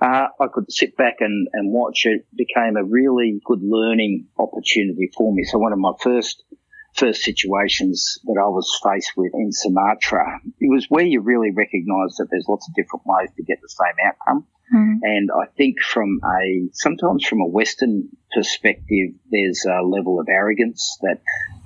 uh, 0.00 0.26
I 0.38 0.46
could 0.52 0.70
sit 0.70 0.94
back 0.96 1.16
and, 1.20 1.48
and 1.54 1.72
watch 1.72 2.04
it. 2.04 2.26
became 2.36 2.76
a 2.76 2.84
really 2.84 3.40
good 3.44 3.62
learning 3.62 4.26
opportunity 4.38 5.10
for 5.16 5.32
me. 5.34 5.44
So 5.44 5.58
one 5.58 5.72
of 5.72 5.78
my 5.78 5.92
first 6.02 6.44
first 6.98 7.22
situations 7.22 8.18
that 8.24 8.40
I 8.40 8.48
was 8.48 8.68
faced 8.82 9.12
with 9.16 9.32
in 9.34 9.52
Sumatra, 9.52 10.40
it 10.60 10.70
was 10.70 10.86
where 10.88 11.04
you 11.04 11.20
really 11.20 11.50
recognise 11.50 12.16
that 12.16 12.28
there's 12.30 12.46
lots 12.48 12.68
of 12.68 12.74
different 12.74 13.06
ways 13.06 13.30
to 13.36 13.42
get 13.44 13.58
the 13.62 13.68
same 13.68 14.06
outcome. 14.06 14.46
Mm-hmm. 14.74 14.96
And 15.02 15.30
I 15.30 15.46
think 15.56 15.80
from 15.80 16.20
a, 16.24 16.68
sometimes 16.72 17.26
from 17.26 17.40
a 17.40 17.46
Western 17.46 18.08
perspective, 18.34 19.14
there's 19.30 19.64
a 19.64 19.82
level 19.82 20.20
of 20.20 20.28
arrogance 20.28 20.98
that, 21.02 21.20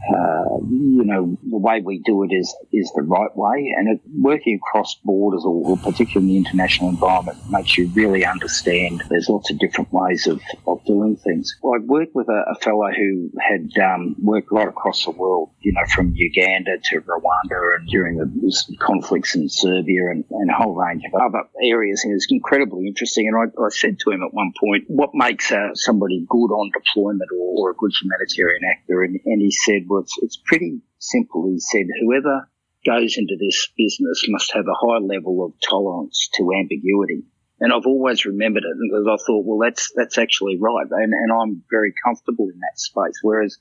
uh, 0.08 0.58
you 0.68 1.04
know, 1.04 1.38
the 1.48 1.58
way 1.58 1.80
we 1.80 1.98
do 2.04 2.24
it 2.24 2.32
is, 2.32 2.54
is 2.72 2.90
the 2.94 3.02
right 3.02 3.34
way. 3.36 3.74
And 3.76 3.88
it, 3.88 4.00
working 4.18 4.56
across 4.56 4.96
borders 5.04 5.44
or, 5.44 5.76
particularly 5.76 6.36
in 6.36 6.42
the 6.42 6.48
international 6.48 6.90
environment 6.90 7.38
makes 7.50 7.78
you 7.78 7.88
really 7.94 8.24
understand 8.24 9.02
there's 9.08 9.28
lots 9.28 9.50
of 9.50 9.58
different 9.58 9.92
ways 9.92 10.26
of, 10.26 10.40
of 10.66 10.84
doing 10.84 11.16
things. 11.16 11.56
Well, 11.62 11.74
I 11.74 11.84
worked 11.84 12.14
with 12.14 12.28
a, 12.28 12.44
a 12.50 12.54
fellow 12.56 12.90
who 12.96 13.30
had 13.40 13.70
um, 13.82 14.16
worked 14.20 14.50
right 14.50 14.68
across 14.68 15.04
the 15.04 15.12
world, 15.12 15.50
you 15.60 15.72
know, 15.72 15.84
from 15.94 16.12
Uganda 16.14 16.78
to 16.84 17.00
Rwanda 17.00 17.76
and 17.76 17.88
during 17.88 18.16
the 18.16 18.76
conflicts 18.80 19.34
in 19.34 19.48
Serbia 19.48 20.10
and, 20.10 20.24
and 20.30 20.50
a 20.50 20.54
whole 20.54 20.74
range 20.74 21.02
of 21.06 21.20
other 21.20 21.44
areas. 21.62 22.02
And 22.02 22.12
it 22.12 22.14
was 22.14 22.26
incredibly 22.30 22.86
interesting. 22.86 23.28
And 23.28 23.36
I, 23.36 23.62
I 23.62 23.68
said 23.68 23.98
to 24.00 24.10
him 24.10 24.22
at 24.22 24.34
one 24.34 24.52
point, 24.58 24.84
what 24.88 25.10
makes 25.14 25.52
uh, 25.52 25.70
somebody 25.74 26.26
good 26.28 26.50
on 26.50 26.70
deployment 26.72 27.30
or, 27.32 27.68
or 27.68 27.70
a 27.70 27.74
good 27.74 27.92
humanitarian 28.00 28.62
actor? 28.64 29.02
And, 29.04 29.20
and 29.24 29.40
he 29.40 29.50
said, 29.50 29.88
it's, 30.00 30.14
it's 30.22 30.40
pretty 30.44 30.80
simple. 30.98 31.48
He 31.48 31.58
said, 31.58 31.86
whoever 32.00 32.48
goes 32.84 33.16
into 33.16 33.36
this 33.38 33.68
business 33.76 34.24
must 34.28 34.52
have 34.54 34.66
a 34.66 34.86
high 34.86 34.98
level 34.98 35.44
of 35.44 35.52
tolerance 35.68 36.28
to 36.34 36.52
ambiguity. 36.52 37.24
And 37.60 37.72
I've 37.72 37.86
always 37.86 38.24
remembered 38.24 38.64
it 38.64 38.76
because 38.80 39.06
I 39.06 39.16
thought, 39.24 39.44
well, 39.46 39.58
that's, 39.58 39.92
that's 39.94 40.18
actually 40.18 40.58
right. 40.58 40.86
And, 40.90 41.12
and 41.12 41.32
I'm 41.32 41.62
very 41.70 41.94
comfortable 42.04 42.48
in 42.52 42.58
that 42.58 42.78
space. 42.78 43.20
Whereas 43.22 43.56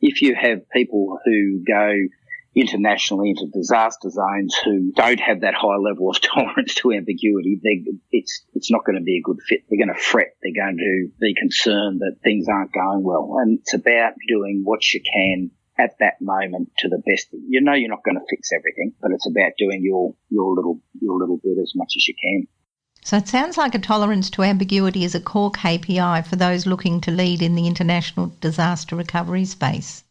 if 0.00 0.22
you 0.22 0.34
have 0.34 0.68
people 0.70 1.18
who 1.24 1.64
go 1.66 1.92
internationally 2.54 3.30
into 3.30 3.46
disaster 3.46 4.10
zones 4.10 4.54
who 4.62 4.92
don't 4.92 5.20
have 5.20 5.40
that 5.40 5.54
high 5.54 5.76
level 5.76 6.10
of 6.10 6.20
tolerance 6.20 6.74
to 6.74 6.92
ambiguity, 6.92 7.58
it's 8.10 8.44
it's 8.54 8.70
not 8.70 8.84
going 8.84 8.96
to 8.96 9.02
be 9.02 9.18
a 9.18 9.22
good 9.22 9.38
fit. 9.48 9.64
They're 9.68 9.84
going 9.84 9.96
to 9.96 10.02
fret. 10.02 10.36
They're 10.42 10.64
going 10.64 10.76
to 10.76 11.08
be 11.18 11.34
concerned 11.34 12.00
that 12.00 12.16
things 12.22 12.46
aren't 12.48 12.72
going 12.72 13.02
well. 13.02 13.36
And 13.38 13.58
it's 13.58 13.74
about 13.74 14.14
doing 14.28 14.62
what 14.64 14.92
you 14.92 15.00
can 15.00 15.50
at 15.78 15.98
that 16.00 16.20
moment 16.20 16.70
to 16.78 16.88
the 16.88 16.98
best. 16.98 17.28
You 17.32 17.60
know 17.60 17.72
you're 17.72 17.88
not 17.88 18.04
going 18.04 18.16
to 18.16 18.26
fix 18.28 18.50
everything, 18.52 18.92
but 19.00 19.10
it's 19.12 19.26
about 19.26 19.52
doing 19.58 19.82
your 19.82 20.14
your 20.30 20.54
little 20.54 20.80
your 21.00 21.18
little 21.18 21.38
bit 21.38 21.58
as 21.60 21.72
much 21.74 21.94
as 21.96 22.08
you 22.08 22.14
can. 22.20 22.46
So 23.04 23.16
it 23.16 23.26
sounds 23.26 23.56
like 23.56 23.74
a 23.74 23.80
tolerance 23.80 24.30
to 24.30 24.42
ambiguity 24.42 25.04
is 25.04 25.14
a 25.14 25.20
core 25.20 25.50
KPI 25.50 26.24
for 26.26 26.36
those 26.36 26.66
looking 26.66 27.00
to 27.00 27.10
lead 27.10 27.42
in 27.42 27.56
the 27.56 27.66
international 27.66 28.32
disaster 28.40 28.94
recovery 28.94 29.44
space 29.44 30.04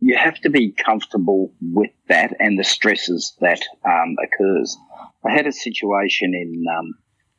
you 0.00 0.16
have 0.16 0.38
to 0.40 0.50
be 0.50 0.72
comfortable 0.72 1.52
with 1.60 1.90
that 2.08 2.34
and 2.38 2.58
the 2.58 2.64
stresses 2.64 3.34
that 3.40 3.60
um, 3.84 4.16
occurs. 4.22 4.76
I 5.24 5.32
had 5.32 5.46
a 5.46 5.52
situation 5.52 6.34
in, 6.34 6.64
um, 6.78 6.94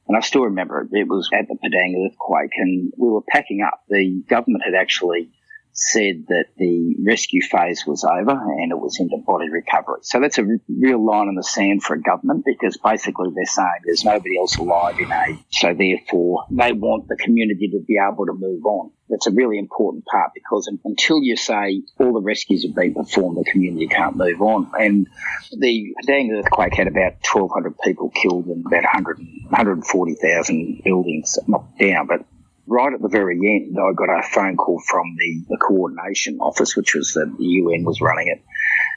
and 0.08 0.18
I 0.18 0.22
still 0.22 0.44
remember 0.44 0.82
it. 0.82 0.90
It 0.92 1.08
was 1.08 1.30
at 1.34 1.48
the 1.48 1.56
Padang 1.56 2.06
earthquake, 2.06 2.52
and 2.58 2.92
we 2.98 3.10
were 3.10 3.22
packing 3.22 3.62
up. 3.62 3.84
The 3.90 4.24
government 4.28 4.64
had 4.66 4.74
actually 4.74 5.30
said 5.79 6.25
that 6.27 6.46
the 6.57 6.96
rescue 7.05 7.39
phase 7.39 7.86
was 7.86 8.03
over 8.03 8.31
and 8.31 8.72
it 8.72 8.79
was 8.79 9.00
into 9.00 9.15
body 9.17 9.48
recovery. 9.48 10.00
So 10.01 10.19
that's 10.19 10.39
a 10.39 10.46
real 10.67 11.05
line 11.05 11.27
in 11.27 11.36
the 11.36 11.43
sand 11.43 11.84
for 11.84 11.93
a 11.93 12.01
government 12.01 12.46
because 12.46 12.77
basically 12.77 13.29
they're 13.36 13.46
saying 13.46 13.81
there's 13.86 14.03
nobody 14.03 14.39
else 14.39 14.57
alive 14.57 15.00
in 15.00 15.12
aid. 15.12 15.38
So 15.51 15.75
therefore 15.75 16.46
they 16.50 16.72
want 16.72 17.07
the 17.07 17.15
community 17.15 17.69
to 17.69 17.79
be 17.88 18.00
able 18.03 18.25
to 18.25 18.34
move 18.34 18.65
on. 18.65 18.89
That's 19.07 19.27
a 19.27 19.31
really 19.31 19.60
important 19.60 20.05
part 20.05 20.31
because 20.34 20.67
until 20.84 21.22
you 21.22 21.38
say 21.38 21.84
all 22.00 22.12
the 22.12 22.22
rescues 22.22 22.63
have 22.63 22.75
been 22.75 22.96
performed, 22.96 23.38
the 23.38 23.50
community 23.50 23.88
can't 23.88 24.15
move 24.15 24.41
on. 24.41 24.72
And 24.79 25.07
the 25.55 25.93
Padang 26.01 26.31
earthquake 26.31 26.74
had 26.74 26.88
about 26.88 27.13
1,200 27.31 27.77
people 27.84 28.10
killed 28.10 28.48
and 28.48 28.65
about 28.65 28.84
100, 28.84 29.19
140,000 29.19 30.81
buildings 30.84 31.38
knocked 31.48 31.77
down. 31.77 32.07
But 32.07 32.25
right 32.68 32.94
at 32.94 33.02
the 33.02 33.10
very 33.10 33.36
end, 33.36 33.78
I 33.80 33.94
got 33.94 34.10
a 34.10 34.24
phone 34.24 34.58
call 34.58 34.82
from 34.86 35.16
the, 35.18 35.46
the 35.50 35.58
coordination 35.58 36.40
office, 36.40 36.76
which 36.76 36.94
was 36.94 37.14
the, 37.14 37.26
the 37.38 37.46
UN 37.46 37.84
was 37.84 38.02
running 38.02 38.28
it, 38.28 38.44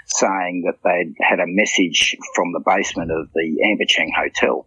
saying 0.07 0.65
that 0.67 0.79
they'd 0.85 1.15
had 1.21 1.41
a 1.41 1.47
message 1.47 2.17
from 2.35 2.53
the 2.53 2.61
basement 2.61 3.11
of 3.11 3.29
the 3.33 3.59
Ambacang 3.65 4.11
Hotel 4.15 4.67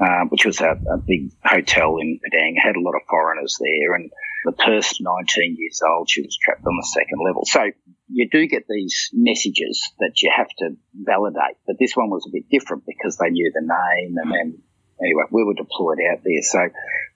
uh, 0.00 0.24
which 0.28 0.44
was 0.44 0.60
a, 0.60 0.70
a, 0.90 0.98
big 0.98 1.30
hotel 1.44 1.98
in 1.98 2.18
Padang. 2.24 2.54
Had 2.56 2.76
a 2.76 2.80
lot 2.80 2.94
of 2.94 3.02
foreigners 3.08 3.58
there, 3.60 3.94
and 3.94 4.10
the 4.44 4.52
person, 4.52 5.04
19 5.04 5.56
years 5.58 5.80
old, 5.86 6.08
she 6.10 6.22
was 6.22 6.36
trapped 6.42 6.66
on 6.66 6.76
the 6.76 6.88
second 6.92 7.20
level. 7.24 7.44
So 7.44 7.70
you 8.08 8.28
do 8.30 8.46
get 8.46 8.64
these 8.68 9.10
messages 9.12 9.90
that 10.00 10.22
you 10.22 10.30
have 10.34 10.48
to 10.58 10.76
validate, 10.94 11.56
but 11.66 11.76
this 11.78 11.94
one 11.94 12.10
was 12.10 12.26
a 12.26 12.32
bit 12.32 12.48
different 12.50 12.84
because 12.86 13.16
they 13.16 13.30
knew 13.30 13.52
the 13.54 13.62
name 13.62 14.16
and 14.18 14.32
then 14.32 14.62
anyway, 15.02 15.24
we 15.30 15.44
were 15.44 15.54
deployed 15.54 15.98
out 16.10 16.20
there. 16.24 16.42
So 16.42 16.68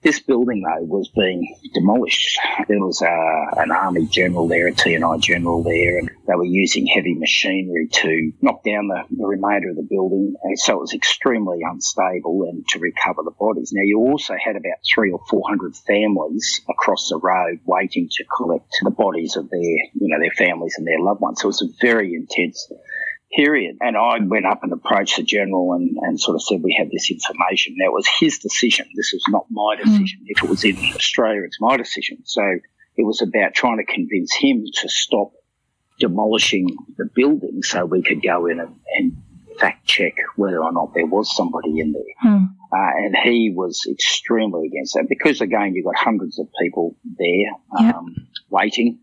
this 0.03 0.19
building, 0.19 0.61
though, 0.61 0.83
was 0.83 1.09
being 1.09 1.55
demolished. 1.73 2.39
There 2.67 2.79
was 2.79 3.01
uh, 3.01 3.61
an 3.61 3.71
army 3.71 4.05
general 4.05 4.47
there, 4.47 4.67
a 4.67 4.71
TNI 4.71 5.19
general 5.19 5.63
there, 5.63 5.97
and 5.97 6.09
they 6.27 6.35
were 6.35 6.45
using 6.45 6.85
heavy 6.85 7.15
machinery 7.15 7.87
to 7.87 8.31
knock 8.41 8.63
down 8.63 8.87
the, 8.87 9.03
the 9.09 9.25
remainder 9.25 9.71
of 9.71 9.75
the 9.75 9.87
building. 9.89 10.35
And 10.43 10.59
so 10.59 10.73
it 10.75 10.81
was 10.81 10.93
extremely 10.93 11.59
unstable 11.63 12.43
and 12.49 12.67
to 12.69 12.79
recover 12.79 13.23
the 13.23 13.31
bodies. 13.31 13.71
Now, 13.73 13.83
you 13.83 13.99
also 13.99 14.35
had 14.41 14.55
about 14.55 14.77
three 14.93 15.11
or 15.11 15.19
four 15.29 15.43
hundred 15.47 15.75
families 15.75 16.61
across 16.69 17.09
the 17.09 17.17
road 17.17 17.59
waiting 17.65 18.07
to 18.11 18.23
collect 18.35 18.71
the 18.83 18.91
bodies 18.91 19.35
of 19.35 19.49
their, 19.49 19.59
you 19.59 20.07
know, 20.07 20.19
their 20.19 20.31
families 20.31 20.75
and 20.77 20.85
their 20.85 20.99
loved 20.99 21.21
ones. 21.21 21.41
So 21.41 21.45
it 21.45 21.47
was 21.47 21.61
a 21.63 21.85
very 21.85 22.13
intense 22.13 22.71
period. 23.35 23.77
And 23.81 23.97
I 23.97 24.19
went 24.19 24.45
up 24.45 24.63
and 24.63 24.71
approached 24.71 25.17
the 25.17 25.23
general 25.23 25.73
and, 25.73 25.95
and 26.01 26.19
sort 26.19 26.35
of 26.35 26.43
said, 26.43 26.61
we 26.63 26.75
have 26.79 26.89
this 26.89 27.11
information. 27.11 27.75
Now, 27.77 27.87
it 27.87 27.93
was 27.93 28.07
his 28.19 28.39
decision. 28.39 28.87
This 28.95 29.11
was 29.13 29.23
not 29.29 29.45
my 29.49 29.75
hmm. 29.77 29.83
decision. 29.83 30.19
Mm. 30.21 30.27
If 30.27 30.43
it 30.43 30.49
was 30.49 30.63
in 30.63 30.77
Australia, 30.95 31.41
it's 31.43 31.61
my 31.61 31.77
decision. 31.77 32.19
So 32.23 32.41
it 32.95 33.03
was 33.03 33.21
about 33.21 33.53
trying 33.53 33.77
to 33.77 33.85
convince 33.85 34.35
him 34.35 34.63
to 34.81 34.89
stop 34.89 35.31
demolishing 35.99 36.75
the 36.97 37.09
building 37.15 37.63
so 37.63 37.85
we 37.85 38.03
could 38.03 38.21
go 38.21 38.45
in 38.45 38.59
and, 38.59 38.75
and 38.97 39.17
fact 39.59 39.85
check 39.87 40.13
whether 40.35 40.63
or 40.63 40.71
not 40.71 40.93
there 40.93 41.05
was 41.05 41.35
somebody 41.35 41.79
in 41.79 41.91
there. 41.91 42.31
Mm. 42.31 42.49
Uh, 42.71 42.91
and 42.97 43.15
he 43.23 43.51
was 43.55 43.87
extremely 43.89 44.67
against 44.67 44.93
that 44.93 45.07
because, 45.09 45.41
again, 45.41 45.73
you've 45.73 45.85
got 45.85 45.95
hundreds 45.95 46.37
of 46.39 46.47
people 46.61 46.95
there 47.17 47.51
um, 47.79 48.13
yep. 48.15 48.25
waiting. 48.49 48.99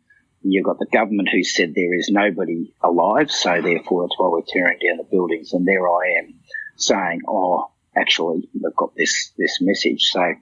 You've 0.47 0.67
got 0.67 0.79
the 0.79 0.87
government 0.87 1.31
who 1.33 1.43
said 1.43 1.75
there 1.75 1.95
is 1.95 2.11
nobody 2.11 2.75
alive, 2.83 3.31
so 3.31 3.63
therefore 3.63 4.05
it's 4.05 4.19
why 4.19 4.29
we're 4.29 4.43
tearing 4.47 4.79
down 4.79 4.99
the 4.99 5.09
buildings. 5.11 5.55
And 5.55 5.67
there 5.67 5.89
I 5.89 6.19
am 6.19 6.35
saying, 6.77 7.23
oh, 7.27 7.71
actually, 7.97 8.49
they've 8.53 8.77
got 8.77 8.95
this, 8.95 9.33
this 9.39 9.59
message. 9.63 10.03
So 10.11 10.35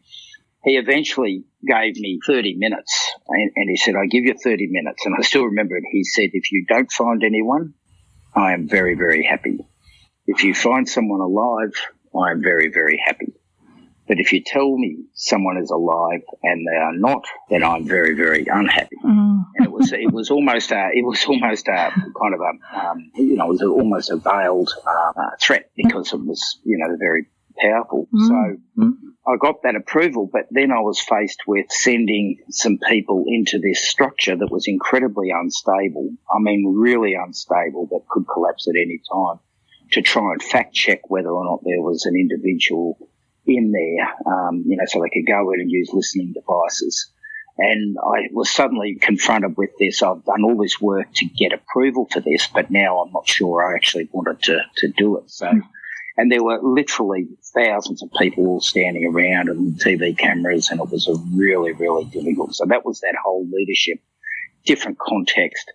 he 0.65 0.77
eventually 0.77 1.45
gave 1.65 1.97
me 1.97 2.19
30 2.27 2.57
minutes 2.57 3.13
and, 3.29 3.53
and 3.55 3.71
he 3.71 3.77
said, 3.77 3.95
I 3.95 4.07
give 4.07 4.25
you 4.25 4.35
30 4.35 4.69
minutes. 4.71 5.07
And 5.07 5.15
I 5.17 5.23
still 5.23 5.45
remember 5.45 5.77
it. 5.77 5.85
He 5.93 6.03
said, 6.03 6.31
if 6.33 6.51
you 6.51 6.67
don't 6.69 6.91
find 6.91 7.23
anyone, 7.23 7.75
I 8.35 8.55
am 8.55 8.69
very, 8.69 8.95
very 8.95 9.23
happy. 9.25 9.65
If 10.27 10.43
you 10.43 10.53
find 10.53 10.89
someone 10.89 11.21
alive, 11.21 11.75
I 12.19 12.33
am 12.33 12.43
very, 12.43 12.69
very 12.69 13.01
happy. 13.05 13.35
But 14.09 14.19
if 14.19 14.33
you 14.33 14.43
tell 14.45 14.77
me 14.77 15.05
someone 15.15 15.57
is 15.59 15.71
alive 15.71 16.23
and 16.43 16.67
they 16.67 16.77
are 16.77 16.93
not, 16.93 17.25
then 17.49 17.63
I'm 17.63 17.87
very, 17.87 18.15
very 18.15 18.47
unhappy. 18.47 18.97
Mm. 19.05 19.45
And 19.57 19.67
it 19.67 19.71
was, 19.71 19.93
it 19.93 20.13
was 20.13 20.31
almost 20.31 20.73
a, 20.73 20.91
it 20.93 21.05
was 21.05 21.25
almost 21.27 21.69
a 21.69 21.91
kind 22.21 22.35
of 22.35 22.41
a, 22.41 22.87
um, 22.87 23.11
you 23.15 23.37
know, 23.37 23.47
it 23.47 23.49
was 23.49 23.63
almost 23.63 24.11
a 24.11 24.17
veiled 24.17 24.71
uh, 24.87 25.31
threat 25.41 25.71
because 25.77 26.13
it 26.13 26.25
was, 26.25 26.59
you 26.65 26.79
know, 26.79 26.97
very 26.99 27.27
powerful. 27.59 28.09
Mm. 28.13 28.27
So 28.27 28.83
mm. 28.83 28.93
I 29.27 29.37
got 29.37 29.63
that 29.63 29.77
approval, 29.77 30.29
but 30.31 30.47
then 30.51 30.73
I 30.73 30.81
was 30.81 31.01
faced 31.01 31.43
with 31.47 31.67
sending 31.71 32.39
some 32.51 32.79
people 32.89 33.25
into 33.29 33.61
this 33.61 33.89
structure 33.89 34.37
that 34.37 34.51
was 34.51 34.67
incredibly 34.67 35.31
unstable. 35.31 36.11
I 36.29 36.41
mean, 36.41 36.75
really 36.77 37.15
unstable 37.15 37.87
that 37.93 38.09
could 38.09 38.27
collapse 38.27 38.67
at 38.69 38.75
any 38.75 39.01
time 39.11 39.39
to 39.93 40.03
try 40.03 40.33
and 40.33 40.43
fact 40.43 40.75
check 40.75 41.09
whether 41.09 41.31
or 41.31 41.45
not 41.45 41.61
there 41.65 41.83
was 41.83 42.05
an 42.07 42.17
individual 42.17 42.99
in 43.47 43.73
there, 43.73 44.33
um, 44.33 44.65
you 44.67 44.77
know, 44.77 44.85
so 44.87 45.01
they 45.01 45.11
could 45.11 45.27
go 45.27 45.53
in 45.53 45.61
and 45.61 45.71
use 45.71 45.91
listening 45.93 46.33
devices. 46.33 47.11
And 47.59 47.97
I 47.99 48.29
was 48.33 48.51
suddenly 48.51 48.97
confronted 49.01 49.57
with 49.57 49.71
this. 49.79 50.03
I've 50.03 50.25
done 50.25 50.45
all 50.45 50.57
this 50.57 50.81
work 50.81 51.09
to 51.17 51.27
get 51.27 51.53
approval 51.53 52.09
for 52.11 52.21
this, 52.21 52.47
but 52.47 52.71
now 52.71 53.01
I'm 53.01 53.13
not 53.13 53.29
sure 53.29 53.71
I 53.71 53.75
actually 53.75 54.09
wanted 54.13 54.43
to, 54.45 54.61
to 54.77 54.89
do 54.89 55.19
it. 55.19 55.31
So, 55.31 55.51
and 56.17 56.33
there 56.33 56.43
were 56.43 56.61
literally 56.63 57.29
thousands 57.55 58.03
of 58.03 58.11
people 58.19 58.47
all 58.47 58.61
standing 58.61 59.07
around 59.07 59.49
and 59.49 59.79
TV 59.79 60.17
cameras, 60.17 60.71
and 60.71 60.81
it 60.81 60.89
was 60.91 61.09
a 61.09 61.15
really, 61.35 61.73
really 61.73 62.05
difficult. 62.05 62.55
So 62.55 62.65
that 62.67 62.87
was 62.87 63.01
that 63.01 63.15
whole 63.23 63.47
leadership, 63.51 63.99
different 64.65 64.99
context 64.99 65.71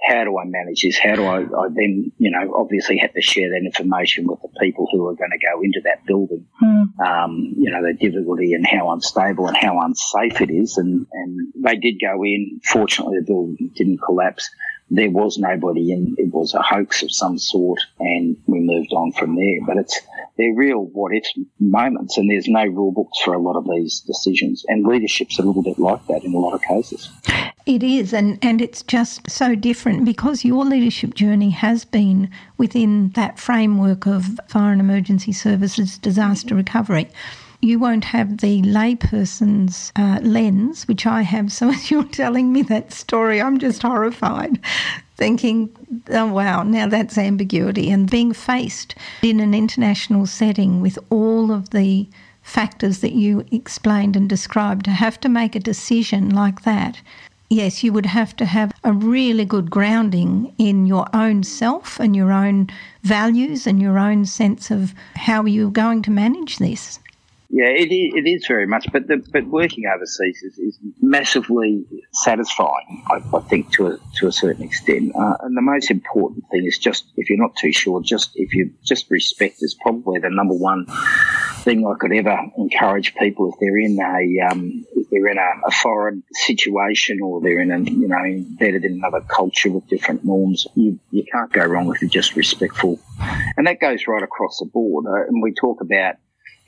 how 0.00 0.24
do 0.24 0.38
I 0.38 0.44
manage 0.44 0.82
this? 0.82 0.98
How 0.98 1.16
do 1.16 1.24
I, 1.24 1.40
I 1.40 1.68
then, 1.74 2.12
you 2.18 2.30
know, 2.30 2.54
obviously 2.54 2.98
have 2.98 3.12
to 3.14 3.20
share 3.20 3.50
that 3.50 3.64
information 3.64 4.26
with 4.26 4.40
the 4.42 4.48
people 4.60 4.88
who 4.92 5.06
are 5.08 5.14
going 5.14 5.30
to 5.30 5.38
go 5.38 5.60
into 5.60 5.80
that 5.84 6.06
building. 6.06 6.46
Mm. 6.62 7.00
Um, 7.00 7.54
you 7.56 7.70
know, 7.70 7.82
the 7.82 7.94
difficulty 7.94 8.54
and 8.54 8.66
how 8.66 8.90
unstable 8.92 9.48
and 9.48 9.56
how 9.56 9.80
unsafe 9.80 10.40
it 10.40 10.50
is. 10.50 10.78
And, 10.78 11.06
and 11.12 11.52
they 11.64 11.76
did 11.76 12.00
go 12.00 12.22
in. 12.24 12.60
Fortunately, 12.64 13.18
the 13.18 13.26
building 13.26 13.72
didn't 13.74 13.98
collapse. 13.98 14.48
There 14.90 15.10
was 15.10 15.38
nobody 15.38 15.92
and 15.92 16.18
It 16.18 16.32
was 16.32 16.54
a 16.54 16.62
hoax 16.62 17.02
of 17.02 17.12
some 17.12 17.38
sort 17.38 17.80
and 18.00 18.36
we 18.46 18.60
moved 18.60 18.92
on 18.92 19.12
from 19.12 19.36
there. 19.36 19.58
But 19.66 19.76
it's, 19.76 20.00
they're 20.36 20.54
real 20.54 20.86
what 20.92 21.14
if 21.14 21.24
moments 21.60 22.16
and 22.16 22.30
there's 22.30 22.48
no 22.48 22.64
rule 22.64 22.92
books 22.92 23.18
for 23.22 23.34
a 23.34 23.38
lot 23.38 23.56
of 23.56 23.64
these 23.64 24.00
decisions. 24.00 24.64
And 24.68 24.86
leadership's 24.86 25.38
a 25.38 25.42
little 25.42 25.62
bit 25.62 25.78
like 25.78 26.06
that 26.06 26.24
in 26.24 26.34
a 26.34 26.38
lot 26.38 26.54
of 26.54 26.62
cases. 26.62 27.10
It 27.66 27.82
is, 27.82 28.14
and, 28.14 28.38
and 28.40 28.62
it's 28.62 28.82
just 28.82 29.30
so 29.30 29.54
different 29.54 30.06
because 30.06 30.42
your 30.42 30.64
leadership 30.64 31.12
journey 31.14 31.50
has 31.50 31.84
been 31.84 32.30
within 32.56 33.10
that 33.10 33.38
framework 33.38 34.06
of 34.06 34.40
fire 34.48 34.72
and 34.72 34.80
emergency 34.80 35.32
services 35.32 35.98
disaster 35.98 36.54
recovery. 36.54 37.10
You 37.60 37.78
won't 37.78 38.04
have 38.04 38.38
the 38.38 38.62
layperson's 38.62 39.92
uh, 39.96 40.20
lens, 40.22 40.86
which 40.86 41.06
I 41.06 41.22
have. 41.22 41.52
So 41.58 41.70
as 41.70 41.90
you're 41.90 42.04
telling 42.04 42.52
me 42.52 42.62
that 42.62 42.92
story, 42.92 43.40
I'm 43.40 43.58
just 43.58 43.82
horrified, 43.82 44.60
thinking, 45.16 45.70
oh 46.10 46.26
wow, 46.26 46.62
now 46.62 46.86
that's 46.86 47.18
ambiguity. 47.18 47.90
And 47.90 48.10
being 48.10 48.32
faced 48.32 48.94
in 49.22 49.40
an 49.40 49.54
international 49.54 50.26
setting 50.26 50.80
with 50.80 50.98
all 51.10 51.50
of 51.50 51.70
the 51.70 52.08
factors 52.42 53.00
that 53.00 53.12
you 53.12 53.44
explained 53.50 54.16
and 54.16 54.28
described, 54.28 54.84
to 54.86 54.90
have 54.90 55.20
to 55.20 55.28
make 55.28 55.54
a 55.54 55.60
decision 55.60 56.30
like 56.30 56.62
that 56.62 57.02
yes, 57.50 57.82
you 57.82 57.92
would 57.92 58.06
have 58.06 58.36
to 58.36 58.44
have 58.44 58.72
a 58.84 58.92
really 58.92 59.44
good 59.44 59.70
grounding 59.70 60.52
in 60.58 60.86
your 60.86 61.06
own 61.14 61.42
self 61.42 61.98
and 61.98 62.14
your 62.14 62.32
own 62.32 62.68
values 63.02 63.66
and 63.66 63.80
your 63.80 63.98
own 63.98 64.26
sense 64.26 64.70
of 64.70 64.94
how 65.16 65.44
you're 65.44 65.70
going 65.70 66.02
to 66.02 66.10
manage 66.10 66.58
this. 66.58 66.98
Yeah, 67.50 67.68
it 67.68 67.90
is, 67.90 68.12
it 68.14 68.28
is 68.28 68.46
very 68.46 68.66
much, 68.66 68.86
but 68.92 69.06
the, 69.06 69.24
but 69.32 69.46
working 69.46 69.84
overseas 69.86 70.42
is, 70.42 70.58
is 70.58 70.78
massively 71.00 71.86
satisfying. 72.12 73.02
I, 73.10 73.22
I, 73.34 73.40
think 73.40 73.72
to 73.72 73.86
a 73.86 73.98
to 74.16 74.26
a 74.26 74.32
certain 74.32 74.64
extent, 74.64 75.16
uh, 75.16 75.34
and 75.40 75.56
the 75.56 75.62
most 75.62 75.90
important 75.90 76.44
thing 76.50 76.66
is 76.66 76.76
just 76.76 77.06
if 77.16 77.30
you're 77.30 77.38
not 77.38 77.56
too 77.56 77.72
sure, 77.72 78.02
just 78.02 78.32
if 78.34 78.52
you 78.52 78.70
just 78.84 79.10
respect 79.10 79.62
is 79.62 79.74
probably 79.80 80.20
the 80.20 80.28
number 80.28 80.52
one 80.52 80.84
thing 81.62 81.86
I 81.86 81.94
could 81.98 82.12
ever 82.12 82.38
encourage 82.58 83.14
people 83.14 83.50
if 83.50 83.58
they're 83.60 83.78
in 83.78 83.98
a 83.98 84.52
um, 84.52 84.84
if 84.94 85.08
they're 85.08 85.28
in 85.28 85.38
a, 85.38 85.66
a, 85.66 85.70
foreign 85.70 86.22
situation 86.32 87.20
or 87.22 87.40
they're 87.40 87.60
in 87.60 87.70
a 87.70 87.78
you 87.78 88.08
know 88.08 88.24
embedded 88.24 88.84
in 88.84 88.92
another 88.92 89.22
culture 89.22 89.70
with 89.70 89.88
different 89.88 90.22
norms. 90.22 90.66
You 90.74 91.00
you 91.12 91.24
can't 91.32 91.50
go 91.50 91.64
wrong 91.64 91.90
if 91.94 92.02
you're 92.02 92.10
just 92.10 92.36
respectful, 92.36 93.00
and 93.56 93.66
that 93.66 93.80
goes 93.80 94.06
right 94.06 94.22
across 94.22 94.58
the 94.58 94.66
board. 94.66 95.06
Uh, 95.06 95.26
and 95.28 95.42
we 95.42 95.54
talk 95.54 95.80
about 95.80 96.16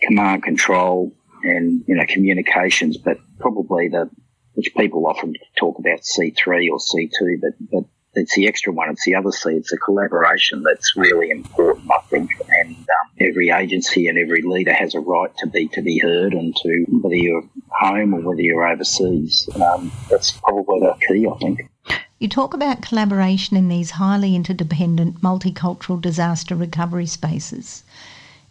command 0.03 0.43
control 0.43 1.13
and 1.43 1.85
you 1.87 1.95
know 1.95 2.05
communications, 2.07 2.97
but 2.97 3.19
probably 3.39 3.89
the 3.89 4.11
which 4.55 4.75
people 4.77 5.07
often 5.07 5.35
talk 5.57 5.79
about 5.79 6.05
C 6.05 6.31
three 6.31 6.69
or 6.69 6.81
C 6.81 7.11
two, 7.19 7.39
but 7.41 7.53
but 7.71 7.85
it's 8.15 8.35
the 8.35 8.49
extra 8.49 8.73
one. 8.73 8.91
It's 8.91 9.05
the 9.05 9.15
other 9.15 9.31
C. 9.31 9.51
It's 9.51 9.73
a 9.73 9.77
collaboration 9.77 10.63
that's 10.63 10.97
really 10.97 11.31
important, 11.31 11.89
I 11.93 12.01
think. 12.09 12.31
And 12.49 12.77
um, 12.77 13.11
every 13.21 13.51
agency 13.51 14.09
and 14.09 14.19
every 14.19 14.43
leader 14.43 14.73
has 14.73 14.95
a 14.95 15.01
right 15.01 15.31
to 15.39 15.47
be 15.47 15.69
to 15.69 15.83
be 15.83 15.99
heard, 15.99 16.33
and 16.33 16.55
to 16.57 16.85
whether 16.89 17.15
you're 17.15 17.45
home 17.69 18.15
or 18.15 18.21
whether 18.21 18.43
you're 18.43 18.67
overseas. 18.67 19.49
Um, 19.55 19.93
that's 20.11 20.33
probably 20.33 20.81
the 20.81 20.97
key, 21.07 21.27
I 21.27 21.39
think. 21.39 21.71
You 22.19 22.29
talk 22.29 22.53
about 22.53 22.83
collaboration 22.83 23.57
in 23.57 23.69
these 23.69 23.93
highly 23.93 24.37
interdependent 24.37 25.23
multicultural 25.23 26.01
disaster 26.01 26.55
recovery 26.55 27.07
spaces. 27.07 27.83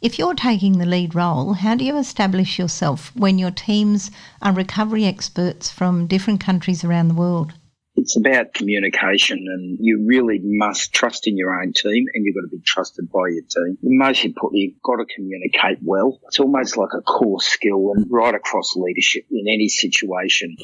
If 0.02 0.18
you're 0.18 0.34
taking 0.34 0.78
the 0.78 0.86
lead 0.86 1.14
role, 1.14 1.52
how 1.52 1.76
do 1.76 1.84
you 1.84 1.98
establish 1.98 2.58
yourself 2.58 3.14
when 3.18 3.38
your 3.38 3.52
teams 3.52 4.12
are 4.42 4.54
recovery 4.54 5.04
experts 5.04 5.70
from 5.70 6.08
different 6.08 6.40
countries 6.40 6.86
around 6.86 7.10
the 7.10 7.16
world? 7.16 7.52
It's 7.96 8.16
about 8.16 8.54
communication, 8.54 9.40
and 9.40 9.78
you 9.82 10.06
really 10.08 10.40
must 10.42 10.94
trust 10.94 11.28
in 11.28 11.36
your 11.36 11.62
own 11.62 11.74
team, 11.74 12.06
and 12.14 12.24
you've 12.24 12.36
got 12.36 12.50
to 12.50 12.56
be 12.56 12.64
trusted 12.64 13.12
by 13.12 13.28
your 13.28 13.44
team. 13.44 13.78
Most 13.84 14.24
importantly, 14.24 14.72
you've 14.72 14.82
got 14.82 15.04
to 15.04 15.14
communicate 15.14 15.80
well. 15.84 16.18
It's 16.28 16.40
almost 16.40 16.78
like 16.78 16.94
a 16.94 17.02
core 17.02 17.42
skill, 17.42 17.92
and 17.94 18.06
right 18.10 18.34
across 18.34 18.78
leadership 18.78 19.26
in 19.30 19.48
any 19.50 19.68
situation, 19.68 20.56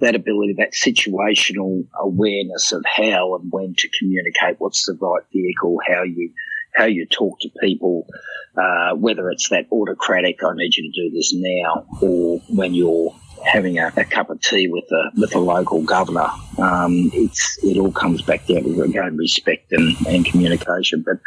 that 0.00 0.14
ability, 0.14 0.54
that 0.54 0.72
situational 0.72 1.84
awareness 2.00 2.72
of 2.72 2.82
how 2.86 3.34
and 3.34 3.52
when 3.52 3.74
to 3.74 3.88
communicate, 3.98 4.58
what's 4.58 4.86
the 4.86 4.96
right 4.98 5.24
vehicle, 5.30 5.76
how 5.86 6.04
you 6.04 6.32
how 6.78 6.84
you 6.84 7.06
talk 7.06 7.40
to 7.40 7.50
people, 7.60 8.06
uh, 8.56 8.94
whether 8.94 9.28
it's 9.30 9.48
that 9.48 9.66
autocratic, 9.72 10.42
I 10.44 10.54
need 10.54 10.74
you 10.76 10.90
to 10.90 11.10
do 11.10 11.16
this 11.16 11.34
now, 11.34 11.86
or 12.00 12.38
when 12.48 12.72
you're 12.74 13.14
having 13.44 13.78
a, 13.78 13.92
a, 13.96 14.04
cup 14.04 14.30
of 14.30 14.40
tea 14.40 14.68
with 14.68 14.90
a 14.90 15.10
with 15.16 15.34
a 15.34 15.38
local 15.38 15.82
governor. 15.82 16.28
Um, 16.58 17.10
it's 17.12 17.58
it 17.62 17.78
all 17.78 17.92
comes 17.92 18.22
back 18.22 18.46
down 18.46 18.62
to 18.62 18.82
again 18.82 19.16
respect 19.16 19.72
and, 19.72 19.94
and 20.06 20.24
communication, 20.24 21.04
but 21.04 21.18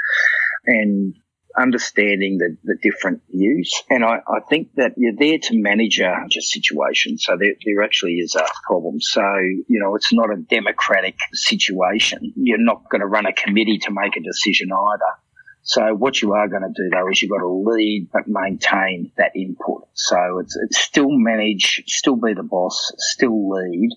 and 0.65 1.15
understanding 1.57 2.37
the, 2.37 2.57
the 2.63 2.77
different 2.81 3.21
views. 3.29 3.73
And 3.89 4.03
I, 4.03 4.19
I 4.27 4.39
think 4.49 4.69
that 4.75 4.93
you're 4.97 5.15
there 5.17 5.37
to 5.37 5.61
manage 5.61 5.99
a, 5.99 6.15
situation. 6.39 7.17
So 7.17 7.35
there, 7.37 7.53
there 7.65 7.83
actually 7.83 8.13
is 8.13 8.35
a 8.35 8.45
problem. 8.65 9.01
So, 9.01 9.21
you 9.21 9.79
know, 9.79 9.95
it's 9.95 10.13
not 10.13 10.31
a 10.31 10.37
democratic 10.37 11.17
situation. 11.33 12.33
You're 12.35 12.57
not 12.57 12.89
going 12.89 13.01
to 13.01 13.07
run 13.07 13.25
a 13.25 13.33
committee 13.33 13.79
to 13.79 13.91
make 13.91 14.15
a 14.15 14.21
decision 14.21 14.69
either. 14.71 15.20
So 15.63 15.93
what 15.93 16.21
you 16.21 16.33
are 16.33 16.47
going 16.47 16.63
to 16.63 16.73
do 16.75 16.89
though 16.89 17.09
is 17.09 17.21
you've 17.21 17.31
got 17.31 17.39
to 17.39 17.47
lead 17.47 18.09
but 18.11 18.27
maintain 18.27 19.11
that 19.17 19.35
input. 19.35 19.87
So 19.93 20.39
it's, 20.39 20.55
it's 20.55 20.79
still 20.79 21.11
manage, 21.11 21.83
still 21.87 22.15
be 22.15 22.33
the 22.33 22.43
boss, 22.43 22.91
still 22.97 23.49
lead, 23.49 23.91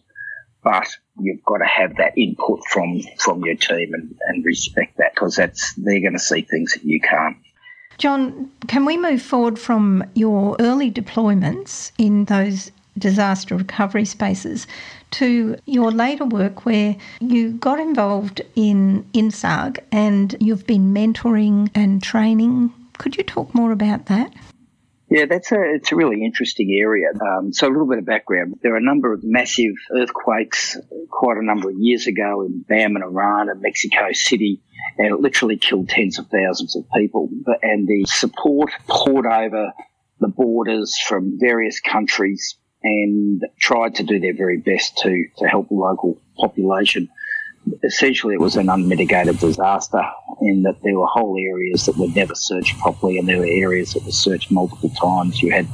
but 0.62 0.86
you've 1.20 1.44
got 1.44 1.58
to 1.58 1.66
have 1.66 1.96
that 1.96 2.16
input 2.18 2.60
from 2.66 3.00
from 3.18 3.44
your 3.44 3.54
team 3.54 3.94
and, 3.94 4.14
and 4.28 4.44
respect 4.44 4.96
that 4.98 5.14
because 5.14 5.36
that's 5.36 5.74
they're 5.74 6.00
going 6.00 6.14
to 6.14 6.18
see 6.18 6.42
things 6.42 6.74
that 6.74 6.84
you 6.84 7.00
can't. 7.00 7.36
John, 7.98 8.50
can 8.66 8.84
we 8.84 8.96
move 8.96 9.22
forward 9.22 9.58
from 9.58 10.04
your 10.14 10.56
early 10.58 10.90
deployments 10.90 11.92
in 11.96 12.24
those 12.24 12.72
disaster 12.98 13.56
recovery 13.56 14.04
spaces 14.04 14.66
to 15.14 15.56
your 15.66 15.90
later 15.90 16.24
work 16.24 16.66
where 16.66 16.96
you 17.20 17.52
got 17.52 17.78
involved 17.78 18.40
in 18.56 19.04
INSARAG 19.12 19.78
and 19.92 20.36
you've 20.40 20.66
been 20.66 20.92
mentoring 20.92 21.70
and 21.74 22.02
training. 22.02 22.72
Could 22.98 23.16
you 23.16 23.22
talk 23.22 23.54
more 23.54 23.72
about 23.72 24.06
that? 24.06 24.32
Yeah, 25.10 25.26
that's 25.26 25.52
a 25.52 25.74
it's 25.74 25.92
a 25.92 25.96
really 25.96 26.24
interesting 26.24 26.76
area. 26.80 27.08
Um, 27.20 27.52
so 27.52 27.68
a 27.68 27.70
little 27.70 27.86
bit 27.86 27.98
of 27.98 28.06
background: 28.06 28.58
there 28.62 28.74
are 28.74 28.78
a 28.78 28.82
number 28.82 29.12
of 29.12 29.22
massive 29.22 29.74
earthquakes 29.94 30.76
quite 31.10 31.36
a 31.36 31.44
number 31.44 31.70
of 31.70 31.76
years 31.78 32.06
ago 32.06 32.42
in 32.42 32.62
Bam 32.62 32.96
and 32.96 33.04
Iran 33.04 33.48
and 33.48 33.60
Mexico 33.60 34.12
City, 34.12 34.60
and 34.98 35.06
it 35.06 35.20
literally 35.20 35.56
killed 35.56 35.88
tens 35.88 36.18
of 36.18 36.26
thousands 36.28 36.74
of 36.74 36.84
people. 36.96 37.28
And 37.62 37.86
the 37.86 38.06
support 38.06 38.72
poured 38.88 39.26
over 39.26 39.72
the 40.20 40.28
borders 40.28 40.98
from 41.06 41.38
various 41.38 41.80
countries 41.80 42.56
and 42.84 43.42
tried 43.58 43.94
to 43.96 44.02
do 44.02 44.20
their 44.20 44.34
very 44.34 44.58
best 44.58 44.96
to 44.98 45.26
to 45.38 45.46
help 45.46 45.68
the 45.68 45.74
local 45.74 46.20
population 46.36 47.08
essentially 47.82 48.34
it 48.34 48.40
was 48.40 48.56
an 48.56 48.68
unmitigated 48.68 49.38
disaster 49.38 50.02
in 50.42 50.62
that 50.62 50.76
there 50.82 50.98
were 50.98 51.06
whole 51.06 51.36
areas 51.38 51.86
that 51.86 51.96
were 51.96 52.08
never 52.08 52.34
searched 52.34 52.78
properly 52.78 53.18
and 53.18 53.28
there 53.28 53.38
were 53.38 53.46
areas 53.46 53.92
that 53.92 54.04
were 54.04 54.12
searched 54.12 54.50
multiple 54.50 54.90
times. 54.90 55.42
You 55.42 55.52
had 55.52 55.66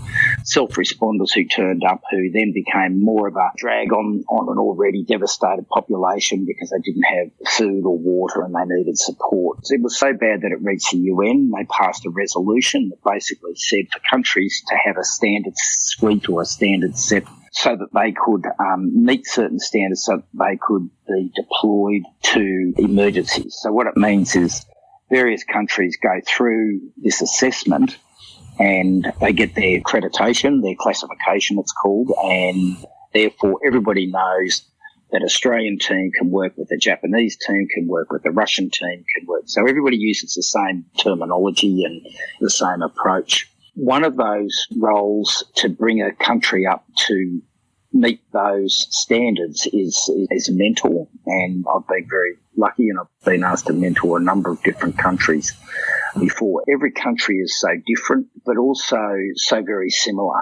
self-responders 0.50 1.32
who 1.32 1.44
turned 1.44 1.84
up 1.84 2.02
who 2.10 2.30
then 2.32 2.52
became 2.52 3.02
more 3.02 3.28
of 3.28 3.36
a 3.36 3.50
drag 3.56 3.92
on, 3.92 4.24
on 4.28 4.48
an 4.50 4.58
already 4.58 5.04
devastated 5.04 5.68
population 5.68 6.44
because 6.44 6.70
they 6.70 6.80
didn't 6.82 7.04
have 7.04 7.28
food 7.48 7.84
or 7.84 7.96
water 7.96 8.42
and 8.42 8.52
they 8.52 8.74
needed 8.74 8.98
support. 8.98 9.58
It 9.70 9.80
was 9.80 9.96
so 9.96 10.12
bad 10.12 10.42
that 10.42 10.50
it 10.50 10.60
reached 10.60 10.90
the 10.90 10.98
UN. 10.98 11.52
They 11.56 11.64
passed 11.66 12.04
a 12.04 12.10
resolution 12.10 12.90
that 12.90 13.08
basically 13.08 13.54
said 13.54 13.86
for 13.92 14.00
countries 14.10 14.62
to 14.66 14.76
have 14.84 14.96
a 14.96 15.04
standard 15.04 15.54
suite 15.56 16.28
or 16.28 16.42
a 16.42 16.46
standard 16.46 16.98
set 16.98 17.24
so 17.52 17.76
that 17.76 17.92
they 17.94 18.12
could 18.12 18.44
um, 18.58 19.04
meet 19.04 19.26
certain 19.26 19.60
standards 19.60 20.04
so 20.04 20.16
that 20.16 20.24
they 20.34 20.58
could 20.60 20.90
be 21.06 21.32
deployed 21.36 22.02
to 22.22 22.74
emergencies. 22.76 23.56
So 23.60 23.70
what 23.72 23.86
it 23.86 23.96
means 23.96 24.34
is 24.34 24.64
various 25.10 25.44
countries 25.44 25.96
go 26.02 26.20
through 26.26 26.80
this 26.96 27.22
assessment 27.22 27.98
and 28.58 29.12
they 29.20 29.32
get 29.32 29.54
their 29.54 29.80
accreditation, 29.80 30.62
their 30.62 30.74
classification 30.78 31.58
it's 31.58 31.72
called, 31.72 32.12
and 32.24 32.76
therefore 33.12 33.60
everybody 33.64 34.06
knows 34.06 34.62
that 35.12 35.22
Australian 35.22 35.78
team 35.78 36.10
can 36.16 36.30
work 36.30 36.52
with 36.56 36.68
the 36.68 36.76
Japanese 36.76 37.36
team, 37.36 37.66
can 37.74 37.88
work 37.88 38.12
with 38.12 38.22
the 38.22 38.30
Russian 38.30 38.70
team, 38.70 39.04
can 39.16 39.26
work. 39.26 39.42
So 39.46 39.66
everybody 39.66 39.96
uses 39.96 40.34
the 40.34 40.42
same 40.42 40.84
terminology 40.98 41.84
and 41.84 42.06
the 42.40 42.50
same 42.50 42.82
approach 42.82 43.50
one 43.74 44.04
of 44.04 44.16
those 44.16 44.66
roles 44.76 45.44
to 45.56 45.68
bring 45.68 46.02
a 46.02 46.12
country 46.12 46.66
up 46.66 46.84
to 46.96 47.40
meet 47.92 48.22
those 48.32 48.86
standards 48.90 49.66
is 49.72 50.10
is 50.30 50.48
a 50.48 50.52
mentor, 50.52 51.08
and 51.26 51.64
I've 51.72 51.86
been 51.86 52.06
very 52.08 52.36
lucky, 52.56 52.88
and 52.88 52.98
I've 53.00 53.24
been 53.24 53.44
asked 53.44 53.66
to 53.66 53.72
mentor 53.72 54.18
a 54.18 54.22
number 54.22 54.50
of 54.50 54.62
different 54.62 54.98
countries 54.98 55.52
before. 56.18 56.62
Every 56.72 56.92
country 56.92 57.38
is 57.38 57.58
so 57.58 57.68
different, 57.86 58.28
but 58.44 58.56
also 58.56 59.00
so 59.36 59.62
very 59.62 59.90
similar. 59.90 60.40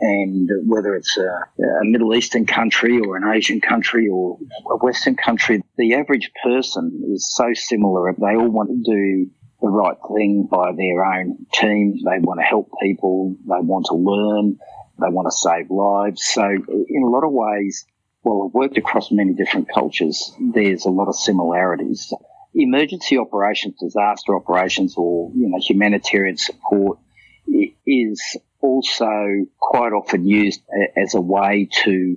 And 0.00 0.48
whether 0.66 0.96
it's 0.96 1.16
a, 1.18 1.62
a 1.62 1.84
Middle 1.84 2.14
Eastern 2.14 2.46
country 2.46 2.98
or 2.98 3.16
an 3.16 3.24
Asian 3.32 3.60
country 3.60 4.08
or 4.08 4.38
a 4.70 4.76
Western 4.78 5.14
country, 5.14 5.62
the 5.76 5.94
average 5.94 6.30
person 6.42 7.02
is 7.12 7.32
so 7.32 7.52
similar. 7.54 8.12
They 8.18 8.34
all 8.34 8.48
want 8.48 8.70
to 8.70 8.82
do 8.82 9.30
the 9.60 9.68
right 9.68 9.96
thing 10.16 10.48
by 10.50 10.72
their 10.76 11.04
own 11.04 11.46
team. 11.52 12.00
They 12.04 12.18
want 12.18 12.40
to 12.40 12.44
help 12.44 12.70
people. 12.82 13.36
They 13.44 13.60
want 13.60 13.86
to 13.86 13.94
learn. 13.94 14.58
They 14.98 15.08
want 15.08 15.26
to 15.26 15.32
save 15.32 15.70
lives. 15.70 16.24
So 16.24 16.42
in 16.42 17.02
a 17.04 17.08
lot 17.08 17.24
of 17.24 17.32
ways, 17.32 17.84
well, 18.22 18.46
I've 18.46 18.54
worked 18.54 18.78
across 18.78 19.10
many 19.10 19.34
different 19.34 19.68
cultures. 19.72 20.32
There's 20.40 20.86
a 20.86 20.90
lot 20.90 21.08
of 21.08 21.16
similarities. 21.16 22.12
Emergency 22.54 23.18
operations, 23.18 23.74
disaster 23.80 24.36
operations, 24.36 24.94
or, 24.96 25.30
you 25.34 25.48
know, 25.48 25.58
humanitarian 25.60 26.36
support 26.36 26.98
is 27.86 28.36
also 28.60 29.44
quite 29.58 29.92
often 29.92 30.26
used 30.26 30.62
as 30.96 31.14
a 31.14 31.20
way 31.20 31.68
to 31.84 32.16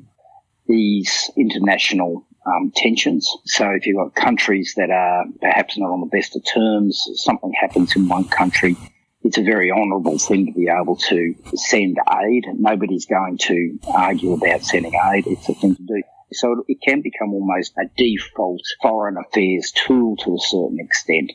ease 0.69 1.31
international 1.35 2.25
um, 2.45 2.71
tensions. 2.75 3.29
So 3.45 3.69
if 3.71 3.85
you've 3.85 3.97
got 3.97 4.15
countries 4.15 4.73
that 4.77 4.89
are 4.89 5.25
perhaps 5.41 5.77
not 5.77 5.89
on 5.89 5.99
the 6.01 6.07
best 6.07 6.35
of 6.35 6.45
terms, 6.45 7.03
something 7.15 7.51
happens 7.59 7.95
in 7.95 8.07
one 8.07 8.25
country, 8.25 8.77
it's 9.23 9.37
a 9.37 9.43
very 9.43 9.71
honourable 9.71 10.19
thing 10.19 10.45
to 10.45 10.51
be 10.53 10.69
able 10.69 10.95
to 10.95 11.35
send 11.55 11.97
aid. 12.23 12.45
Nobody's 12.53 13.05
going 13.05 13.37
to 13.39 13.77
argue 13.93 14.33
about 14.33 14.63
sending 14.63 14.93
aid. 14.93 15.27
It's 15.27 15.49
a 15.49 15.53
thing 15.53 15.75
to 15.75 15.83
do. 15.83 16.03
So 16.33 16.63
it 16.67 16.79
can 16.81 17.01
become 17.01 17.33
almost 17.33 17.73
a 17.77 17.89
default 17.97 18.61
foreign 18.81 19.17
affairs 19.17 19.71
tool 19.75 20.17
to 20.17 20.35
a 20.35 20.39
certain 20.39 20.77
extent. 20.79 21.31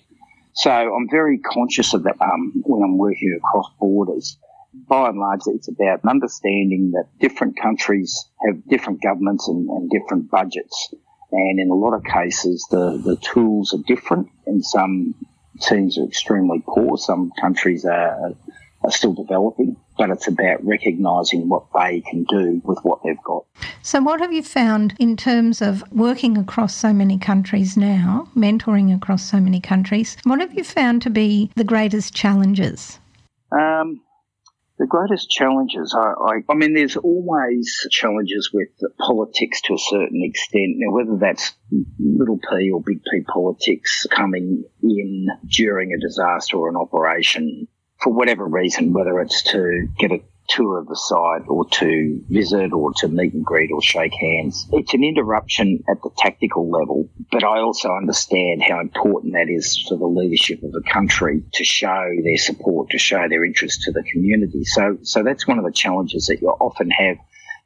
So 0.55 0.71
I'm 0.71 1.09
very 1.11 1.39
conscious 1.39 1.95
of 1.95 2.05
that 2.05 2.17
um, 2.21 2.63
when 2.65 2.83
I'm 2.83 2.99
working 2.99 3.39
across 3.39 3.71
borders. 3.81 4.37
By 4.89 5.09
and 5.09 5.19
large, 5.19 5.41
it's 5.47 5.69
about 5.69 6.01
understanding 6.09 6.93
that 6.93 7.09
different 7.21 7.61
countries 7.61 8.27
have 8.47 8.67
different 8.69 9.03
governments 9.03 9.49
and, 9.49 9.69
and 9.69 9.91
different 9.91 10.31
budgets. 10.31 10.95
And 11.31 11.59
in 11.59 11.71
a 11.71 11.75
lot 11.75 11.95
of 11.95 12.05
cases, 12.05 12.67
the, 12.71 13.01
the 13.03 13.17
tools 13.17 13.75
are 13.75 13.83
different. 13.87 14.29
In 14.47 14.63
some 14.63 15.15
teams 15.61 15.99
are 15.99 16.05
extremely 16.05 16.63
poor. 16.67 16.97
Some 16.97 17.33
countries 17.41 17.85
are, 17.85 18.35
are 18.83 18.91
still 18.91 19.13
developing, 19.13 19.77
but 19.97 20.11
it's 20.11 20.27
about 20.27 20.65
recognising 20.65 21.49
what 21.49 21.65
they 21.75 22.01
can 22.01 22.25
do 22.25 22.61
with 22.65 22.79
what 22.83 23.01
they've 23.05 23.23
got. 23.25 23.45
So, 23.83 24.01
what 24.01 24.21
have 24.21 24.33
you 24.33 24.43
found 24.43 24.95
in 24.99 25.17
terms 25.17 25.61
of 25.63 25.85
working 25.93 26.39
across 26.39 26.75
so 26.75 26.93
many 26.93 27.19
countries 27.19 27.77
now, 27.77 28.29
mentoring 28.37 28.95
across 28.95 29.23
so 29.23 29.41
many 29.41 29.61
countries? 29.61 30.17
What 30.25 30.41
have 30.41 30.55
you 30.55 30.65
found 30.65 31.03
to 31.03 31.11
be 31.11 31.51
the 31.57 31.65
greatest 31.65 32.15
challenges? 32.15 32.99
Um, 33.53 34.01
the 34.79 34.87
greatest 34.87 35.31
challenges, 35.31 35.95
I, 35.97 36.01
I, 36.01 36.33
I, 36.49 36.55
mean, 36.55 36.75
there's 36.75 36.97
always 36.97 37.87
challenges 37.91 38.51
with 38.53 38.69
politics 38.99 39.61
to 39.63 39.75
a 39.75 39.79
certain 39.79 40.23
extent. 40.23 40.75
Now, 40.77 40.93
whether 40.93 41.19
that's 41.19 41.53
little 41.99 42.39
p 42.39 42.71
or 42.71 42.81
big 42.81 43.01
P 43.05 43.21
politics 43.21 44.07
coming 44.11 44.65
in 44.83 45.27
during 45.47 45.93
a 45.93 46.01
disaster 46.01 46.57
or 46.57 46.69
an 46.69 46.77
operation, 46.77 47.69
for 48.01 48.13
whatever 48.13 48.47
reason, 48.47 48.93
whether 48.93 49.21
it's 49.21 49.43
to 49.53 49.87
get 49.99 50.11
a 50.11 50.21
tour 50.55 50.79
of 50.79 50.87
the 50.87 50.97
site 50.97 51.49
or 51.49 51.67
to 51.69 52.21
visit 52.29 52.73
or 52.73 52.93
to 52.95 53.09
meet 53.09 53.33
and 53.35 53.45
greet 53.45 53.71
or 53.73 53.83
shake 53.83 54.13
hands. 54.15 54.69
It's 54.73 54.95
an 54.95 55.05
interruption 55.05 55.83
at 55.91 56.01
the 56.03 56.11
tactical 56.19 56.71
level, 56.71 57.09
but 57.31 57.45
I 57.45 57.61
also 57.61 57.91
understand 57.91 58.63
how 58.63 58.81
important 58.81 59.33
that 59.33 59.49
is 59.49 59.85
for 59.89 59.97
the 59.97 60.07
leadership 60.07 60.63
of 60.63 60.75
a 60.75 60.91
country 60.91 61.43
to 61.55 61.65
show 61.65 62.11
their 62.23 62.37
support, 62.37 62.91
to 62.91 62.99
show 62.99 63.29
their 63.29 63.45
interest 63.45 63.83
to 63.83 63.93
the 63.93 64.03
community. 64.13 64.65
So, 64.65 64.99
so 65.03 65.23
that's 65.23 65.47
one 65.47 65.59
of 65.59 65.65
the 65.65 65.73
challenges 65.73 66.27
that 66.27 66.41
you 66.41 66.49
often 66.49 66.91
have 66.91 67.17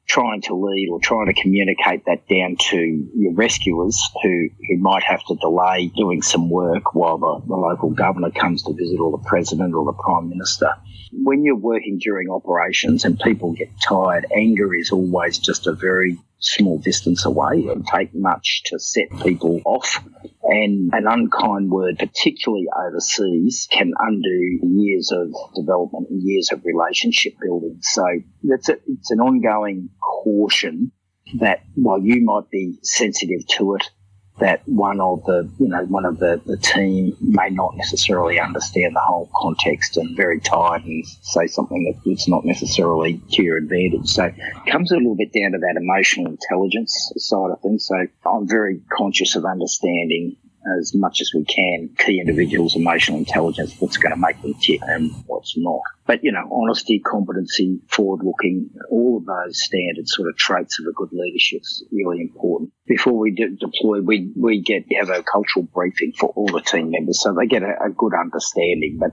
trying 0.06 0.40
to 0.40 0.54
lead 0.54 0.88
or 0.90 1.00
trying 1.00 1.26
to 1.26 1.34
communicate 1.34 2.04
that 2.06 2.28
down 2.28 2.56
to 2.70 3.08
your 3.14 3.34
rescuers 3.34 4.00
who, 4.22 4.48
who 4.68 4.78
might 4.78 5.02
have 5.02 5.22
to 5.24 5.34
delay 5.36 5.90
doing 5.96 6.22
some 6.22 6.48
work 6.48 6.94
while 6.94 7.18
the, 7.18 7.42
the 7.46 7.56
local 7.56 7.90
governor 7.90 8.30
comes 8.30 8.62
to 8.62 8.72
visit 8.72 9.00
or 9.00 9.10
the 9.10 9.24
president 9.26 9.74
or 9.74 9.84
the 9.84 9.92
prime 9.92 10.28
minister. 10.28 10.68
When 11.12 11.44
you're 11.44 11.56
working 11.56 11.98
during 11.98 12.30
operations 12.30 13.04
and 13.04 13.18
people 13.18 13.52
get 13.52 13.70
tired, 13.80 14.26
anger 14.36 14.74
is 14.74 14.90
always 14.90 15.38
just 15.38 15.66
a 15.66 15.72
very 15.72 16.18
small 16.38 16.78
distance 16.78 17.24
away. 17.24 17.60
It 17.60 17.86
take 17.86 18.14
much 18.14 18.62
to 18.66 18.78
set 18.78 19.08
people 19.22 19.60
off 19.64 20.02
And 20.48 20.90
an 20.92 21.06
unkind 21.08 21.70
word, 21.70 21.98
particularly 21.98 22.66
overseas, 22.86 23.66
can 23.70 23.92
undo 23.98 24.60
years 24.62 25.10
of 25.10 25.32
development 25.56 26.08
and 26.10 26.22
years 26.22 26.50
of 26.52 26.62
relationship 26.64 27.34
building. 27.40 27.78
So 27.82 28.04
that's 28.44 28.68
a, 28.68 28.76
it's 28.86 29.10
an 29.10 29.18
ongoing 29.20 29.90
caution 30.00 30.92
that 31.40 31.64
while 31.74 32.00
you 32.00 32.22
might 32.24 32.48
be 32.50 32.78
sensitive 32.82 33.44
to 33.58 33.74
it, 33.74 33.90
that 34.38 34.60
one 34.66 35.00
of 35.00 35.24
the 35.24 35.48
you 35.58 35.68
know 35.68 35.84
one 35.84 36.04
of 36.04 36.18
the, 36.18 36.40
the 36.44 36.56
team 36.58 37.16
may 37.20 37.48
not 37.50 37.76
necessarily 37.76 38.38
understand 38.38 38.94
the 38.94 39.00
whole 39.00 39.30
context 39.34 39.96
and 39.96 40.16
very 40.16 40.40
tired 40.40 40.84
and 40.84 41.04
say 41.22 41.46
something 41.46 41.94
that's 42.04 42.28
not 42.28 42.44
necessarily 42.44 43.20
to 43.32 43.42
your 43.42 43.56
advantage. 43.56 44.08
So 44.08 44.24
it 44.24 44.70
comes 44.70 44.92
a 44.92 44.96
little 44.96 45.16
bit 45.16 45.32
down 45.32 45.52
to 45.52 45.58
that 45.58 45.76
emotional 45.76 46.26
intelligence 46.26 47.12
side 47.16 47.50
of 47.50 47.60
things. 47.62 47.86
So 47.86 48.06
I'm 48.26 48.46
very 48.46 48.80
conscious 48.90 49.36
of 49.36 49.44
understanding 49.44 50.36
as 50.78 50.94
much 50.94 51.20
as 51.20 51.32
we 51.34 51.44
can 51.44 51.90
key 51.98 52.20
individuals' 52.20 52.76
emotional 52.76 53.18
intelligence, 53.18 53.74
what's 53.78 53.96
going 53.96 54.14
to 54.14 54.20
make 54.20 54.40
them 54.42 54.54
tick 54.54 54.80
and 54.82 55.10
what's 55.26 55.56
not. 55.56 55.80
But, 56.06 56.22
you 56.22 56.32
know, 56.32 56.48
honesty, 56.52 57.00
competency, 57.00 57.80
forward 57.88 58.24
looking, 58.24 58.70
all 58.90 59.18
of 59.18 59.26
those 59.26 59.62
standard 59.62 60.08
sort 60.08 60.28
of 60.28 60.36
traits 60.36 60.78
of 60.78 60.86
a 60.86 60.92
good 60.92 61.10
leadership 61.12 61.62
is 61.62 61.84
really 61.90 62.22
important. 62.22 62.72
Before 62.86 63.14
we 63.14 63.32
de- 63.32 63.56
deploy, 63.56 64.00
we, 64.00 64.30
we 64.36 64.60
get, 64.60 64.84
have 64.98 65.10
a 65.10 65.22
cultural 65.22 65.66
briefing 65.74 66.12
for 66.18 66.30
all 66.30 66.46
the 66.46 66.60
team 66.60 66.90
members 66.90 67.20
so 67.22 67.34
they 67.34 67.46
get 67.46 67.62
a, 67.62 67.86
a 67.86 67.90
good 67.90 68.12
understanding. 68.14 68.98
But 69.00 69.12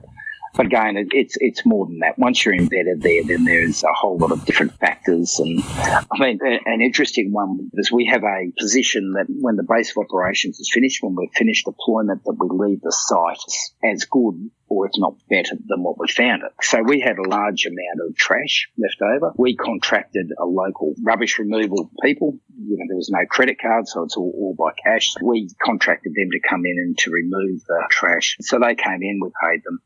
but 0.54 0.66
again, 0.66 0.96
it, 0.96 1.08
it's 1.12 1.36
it's 1.40 1.66
more 1.66 1.86
than 1.86 1.98
that. 2.00 2.18
Once 2.18 2.44
you're 2.44 2.54
embedded 2.54 3.02
there, 3.02 3.24
then 3.24 3.44
there's 3.44 3.82
a 3.82 3.92
whole 3.92 4.18
lot 4.18 4.32
of 4.32 4.44
different 4.44 4.72
factors. 4.78 5.38
And 5.38 5.62
I 5.64 6.18
mean, 6.18 6.38
an 6.42 6.80
interesting 6.80 7.32
one 7.32 7.70
is 7.74 7.90
we 7.90 8.06
have 8.06 8.22
a 8.22 8.52
position 8.58 9.12
that 9.12 9.26
when 9.28 9.56
the 9.56 9.66
base 9.68 9.90
of 9.90 10.04
operations 10.04 10.60
is 10.60 10.70
finished, 10.72 11.02
when 11.02 11.14
we've 11.16 11.32
finished 11.34 11.66
deployment, 11.66 12.24
that 12.24 12.36
we 12.38 12.48
leave 12.50 12.80
the 12.82 12.92
site 12.92 13.38
as 13.84 14.04
good 14.04 14.50
or 14.68 14.86
if 14.86 14.92
not 14.96 15.14
better 15.28 15.56
than 15.66 15.82
what 15.82 15.98
we 15.98 16.08
found 16.08 16.42
it. 16.42 16.52
So 16.62 16.82
we 16.82 17.00
had 17.00 17.18
a 17.18 17.28
large 17.28 17.66
amount 17.66 18.08
of 18.08 18.16
trash 18.16 18.68
left 18.78 19.00
over. 19.02 19.32
We 19.36 19.56
contracted 19.56 20.30
a 20.38 20.44
local 20.44 20.94
rubbish 21.02 21.38
removal 21.38 21.90
people. 22.02 22.38
You 22.56 22.78
know, 22.78 22.84
there 22.88 22.96
was 22.96 23.10
no 23.10 23.24
credit 23.28 23.58
card, 23.60 23.86
so 23.86 24.04
it's 24.04 24.16
all, 24.16 24.32
all 24.36 24.54
by 24.58 24.72
cash. 24.82 25.14
We 25.22 25.50
contracted 25.62 26.14
them 26.14 26.30
to 26.30 26.48
come 26.48 26.64
in 26.64 26.78
and 26.78 26.98
to 26.98 27.10
remove 27.10 27.64
the 27.66 27.84
trash. 27.90 28.36
So 28.40 28.58
they 28.58 28.74
came 28.74 29.02
in, 29.02 29.20
we 29.20 29.30
paid 29.42 29.62
them 29.64 29.80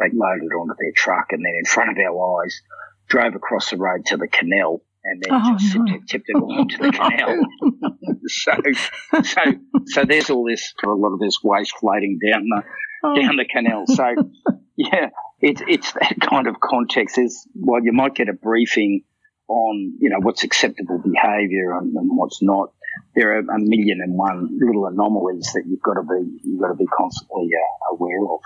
they 0.00 0.10
loaded 0.12 0.52
onto 0.52 0.74
their 0.78 0.92
truck 0.94 1.26
and 1.30 1.44
then 1.44 1.52
in 1.56 1.64
front 1.64 1.90
of 1.90 1.96
our 1.98 2.42
eyes 2.42 2.60
drove 3.08 3.34
across 3.34 3.70
the 3.70 3.76
road 3.76 4.06
to 4.06 4.16
the 4.16 4.28
canal 4.28 4.82
and 5.04 5.22
then 5.22 5.32
oh, 5.32 5.56
just 5.58 5.76
no. 5.76 5.98
tipped 6.08 6.26
it 6.28 6.36
all 6.36 6.60
into 6.60 6.76
the 6.78 6.92
canal. 6.92 7.40
so, 8.26 8.52
so, 9.22 9.42
so 9.86 10.04
there's 10.04 10.30
all 10.30 10.44
this, 10.44 10.72
a 10.84 10.88
lot 10.88 11.12
of 11.12 11.20
this 11.20 11.38
waste 11.42 11.74
floating 11.78 12.18
down 12.24 12.44
the, 12.44 12.62
oh. 13.04 13.14
down 13.16 13.36
the 13.36 13.46
canal. 13.46 13.84
So, 13.86 14.04
yeah, 14.76 15.08
it's, 15.40 15.62
it's 15.66 15.92
that 15.92 16.16
kind 16.20 16.46
of 16.46 16.60
context 16.60 17.18
is, 17.18 17.46
well, 17.54 17.82
you 17.82 17.92
might 17.92 18.14
get 18.14 18.28
a 18.28 18.34
briefing 18.34 19.02
on, 19.48 19.96
you 20.00 20.10
know, 20.10 20.18
what's 20.20 20.44
acceptable 20.44 20.98
behaviour 20.98 21.76
and, 21.78 21.94
and 21.94 22.16
what's 22.16 22.42
not 22.42 22.72
there 23.14 23.36
are 23.36 23.38
a 23.38 23.58
million 23.58 24.00
and 24.00 24.14
one 24.14 24.58
little 24.58 24.86
anomalies 24.86 25.50
that 25.54 25.64
you've 25.66 25.82
got 25.82 25.94
to 25.94 26.02
be 26.02 26.40
you've 26.42 26.60
got 26.60 26.68
to 26.68 26.74
be 26.74 26.86
constantly 26.86 27.48
uh, 27.54 27.94
aware 27.94 28.22
of. 28.24 28.40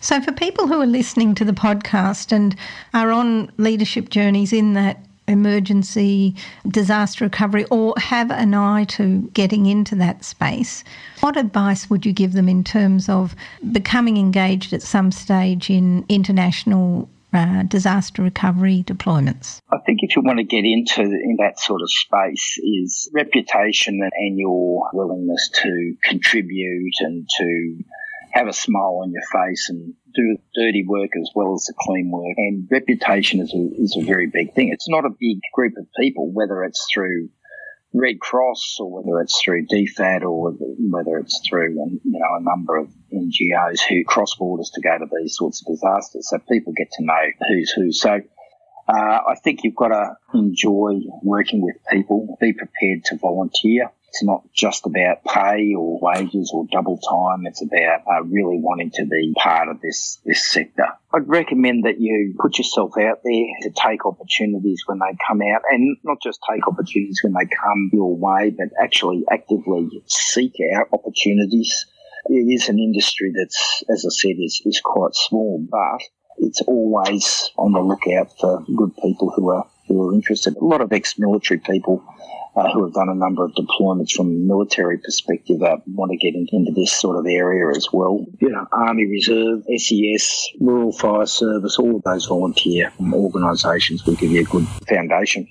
So, 0.00 0.20
for 0.20 0.32
people 0.32 0.66
who 0.66 0.80
are 0.80 0.86
listening 0.86 1.34
to 1.36 1.44
the 1.44 1.52
podcast 1.52 2.32
and 2.32 2.56
are 2.94 3.10
on 3.10 3.50
leadership 3.56 4.10
journeys 4.10 4.52
in 4.52 4.74
that 4.74 4.98
emergency 5.28 6.34
disaster 6.68 7.24
recovery 7.24 7.64
or 7.70 7.94
have 7.96 8.30
an 8.30 8.54
eye 8.54 8.84
to 8.84 9.22
getting 9.34 9.66
into 9.66 9.94
that 9.96 10.24
space, 10.24 10.84
what 11.20 11.36
advice 11.36 11.90
would 11.90 12.06
you 12.06 12.12
give 12.12 12.32
them 12.32 12.48
in 12.48 12.62
terms 12.62 13.08
of 13.08 13.34
becoming 13.72 14.16
engaged 14.16 14.72
at 14.72 14.82
some 14.82 15.10
stage 15.10 15.68
in 15.68 16.04
international 16.08 17.08
uh, 17.32 17.62
disaster 17.64 18.22
recovery 18.22 18.84
deployments? 18.86 19.60
I 19.70 19.78
think 19.84 20.00
if 20.02 20.16
you 20.16 20.22
want 20.22 20.38
to 20.38 20.44
get 20.44 20.64
into 20.64 21.02
in 21.02 21.36
that 21.38 21.58
sort 21.58 21.82
of 21.82 21.90
space 21.90 22.58
is 22.62 23.10
reputation 23.12 24.00
and 24.00 24.38
your 24.38 24.88
willingness 24.92 25.50
to 25.62 25.94
contribute 26.02 26.94
and 27.00 27.28
to 27.38 27.78
have 28.32 28.48
a 28.48 28.52
smile 28.52 29.00
on 29.02 29.12
your 29.12 29.22
face 29.32 29.70
and 29.70 29.94
do 30.14 30.36
dirty 30.54 30.84
work 30.86 31.10
as 31.20 31.30
well 31.34 31.54
as 31.54 31.64
the 31.64 31.74
clean 31.78 32.10
work. 32.10 32.36
And 32.36 32.68
reputation 32.70 33.40
is 33.40 33.52
a, 33.54 33.82
is 33.82 33.96
a 34.00 34.04
very 34.04 34.26
big 34.26 34.54
thing. 34.54 34.70
It's 34.72 34.88
not 34.88 35.04
a 35.04 35.10
big 35.10 35.40
group 35.54 35.74
of 35.78 35.86
people, 35.98 36.30
whether 36.32 36.64
it's 36.64 36.86
through 36.92 37.28
Red 37.92 38.20
Cross 38.20 38.76
or 38.80 38.90
whether 38.90 39.20
it's 39.22 39.40
through 39.42 39.66
DFAT 39.66 40.22
or 40.22 40.52
whether 40.52 41.18
it's 41.18 41.40
through 41.48 41.80
um, 41.82 42.00
you 42.04 42.18
know 42.18 42.36
a 42.38 42.42
number 42.42 42.76
of 42.76 42.88
NGOs 43.12 43.80
who 43.88 44.04
cross 44.04 44.34
borders 44.36 44.70
to 44.74 44.80
go 44.80 44.98
to 44.98 45.06
these 45.20 45.36
sorts 45.36 45.62
of 45.62 45.72
disasters, 45.74 46.28
so 46.28 46.38
people 46.50 46.72
get 46.76 46.90
to 46.92 47.04
know 47.04 47.30
who's 47.48 47.70
who. 47.70 47.92
So 47.92 48.20
uh, 48.88 49.18
I 49.28 49.34
think 49.42 49.60
you've 49.64 49.74
got 49.74 49.88
to 49.88 50.14
enjoy 50.34 51.00
working 51.22 51.62
with 51.62 51.76
people, 51.90 52.36
be 52.40 52.52
prepared 52.52 53.04
to 53.06 53.16
volunteer. 53.16 53.90
It's 54.08 54.22
not 54.22 54.42
just 54.54 54.86
about 54.86 55.24
pay 55.24 55.74
or 55.74 55.98
wages 56.00 56.50
or 56.54 56.66
double 56.70 56.98
time. 56.98 57.46
It's 57.46 57.62
about 57.62 58.02
uh, 58.10 58.22
really 58.24 58.58
wanting 58.58 58.90
to 58.92 59.04
be 59.04 59.34
part 59.36 59.68
of 59.68 59.80
this, 59.80 60.18
this 60.24 60.48
sector. 60.48 60.86
I'd 61.12 61.28
recommend 61.28 61.84
that 61.84 62.00
you 62.00 62.34
put 62.38 62.58
yourself 62.58 62.92
out 62.98 63.20
there 63.24 63.46
to 63.62 63.70
take 63.70 64.06
opportunities 64.06 64.82
when 64.86 64.98
they 65.00 65.16
come 65.26 65.42
out 65.42 65.62
and 65.70 65.96
not 66.04 66.18
just 66.22 66.40
take 66.50 66.66
opportunities 66.66 67.20
when 67.22 67.34
they 67.34 67.46
come 67.46 67.90
your 67.92 68.16
way, 68.16 68.50
but 68.50 68.68
actually 68.80 69.24
actively 69.30 69.88
seek 70.06 70.54
out 70.76 70.88
opportunities. 70.92 71.86
It 72.26 72.52
is 72.52 72.68
an 72.68 72.78
industry 72.78 73.32
that's, 73.36 73.84
as 73.90 74.04
I 74.04 74.10
said, 74.10 74.36
is, 74.38 74.62
is 74.64 74.80
quite 74.82 75.14
small, 75.14 75.64
but 75.70 76.00
it's 76.38 76.60
always 76.62 77.50
on 77.56 77.72
the 77.72 77.80
lookout 77.80 78.32
for 78.38 78.64
good 78.76 78.96
people 78.96 79.32
who 79.34 79.50
are 79.50 79.66
who 79.88 80.08
are 80.08 80.14
interested. 80.14 80.56
A 80.56 80.64
lot 80.64 80.80
of 80.80 80.92
ex-military 80.92 81.60
people 81.60 82.04
uh, 82.56 82.70
who 82.72 82.84
have 82.84 82.94
done 82.94 83.08
a 83.08 83.14
number 83.14 83.44
of 83.44 83.52
deployments 83.52 84.12
from 84.12 84.28
a 84.28 84.30
military 84.30 84.98
perspective 84.98 85.62
uh, 85.62 85.76
want 85.86 86.10
to 86.10 86.16
get 86.16 86.34
in, 86.34 86.46
into 86.52 86.72
this 86.72 86.92
sort 86.92 87.16
of 87.16 87.26
area 87.26 87.68
as 87.76 87.88
well. 87.92 88.24
You 88.40 88.48
know, 88.48 88.66
Army 88.72 89.06
Reserve, 89.06 89.64
SES, 89.76 90.48
Rural 90.60 90.92
Fire 90.92 91.26
Service, 91.26 91.78
all 91.78 91.96
of 91.96 92.02
those 92.02 92.26
volunteer 92.26 92.92
organisations 93.12 94.06
will 94.06 94.14
give 94.14 94.30
you 94.30 94.40
a 94.40 94.44
good 94.44 94.66
foundation. 94.88 95.46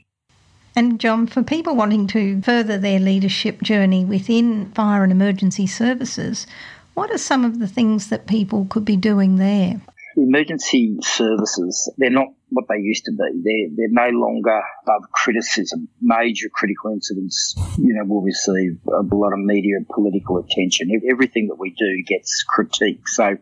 And 0.75 0.99
John, 0.99 1.27
for 1.27 1.41
people 1.41 1.75
wanting 1.75 2.07
to 2.07 2.41
further 2.41 2.77
their 2.77 2.99
leadership 2.99 3.61
journey 3.61 4.03
within 4.03 4.71
fire 4.71 5.03
and 5.03 5.11
emergency 5.11 5.67
services, 5.67 6.47
what 6.95 7.11
are 7.11 7.17
some 7.17 7.45
of 7.45 7.59
the 7.59 7.67
things 7.67 8.09
that 8.09 8.27
people 8.27 8.65
could 8.69 8.83
be 8.83 8.97
doing 8.97 9.37
there? 9.37 9.79
emergency 10.17 10.97
services, 11.01 11.91
they're 11.97 12.09
not 12.09 12.27
what 12.55 12.65
they 12.69 12.79
used 12.79 13.05
to 13.05 13.11
be. 13.11 13.41
They're, 13.43 13.69
they're 13.75 14.11
no 14.11 14.17
longer 14.17 14.61
above 14.83 15.11
criticism. 15.11 15.89
Major 16.01 16.47
critical 16.53 16.91
incidents, 16.91 17.55
you 17.77 17.93
know, 17.93 18.05
will 18.05 18.21
receive 18.21 18.79
a 18.87 19.15
lot 19.15 19.33
of 19.33 19.39
media 19.39 19.77
and 19.77 19.87
political 19.87 20.37
attention. 20.37 20.89
Everything 21.09 21.47
that 21.47 21.59
we 21.59 21.71
do 21.71 22.03
gets 22.07 22.45
critiqued. 22.45 23.07
So 23.07 23.37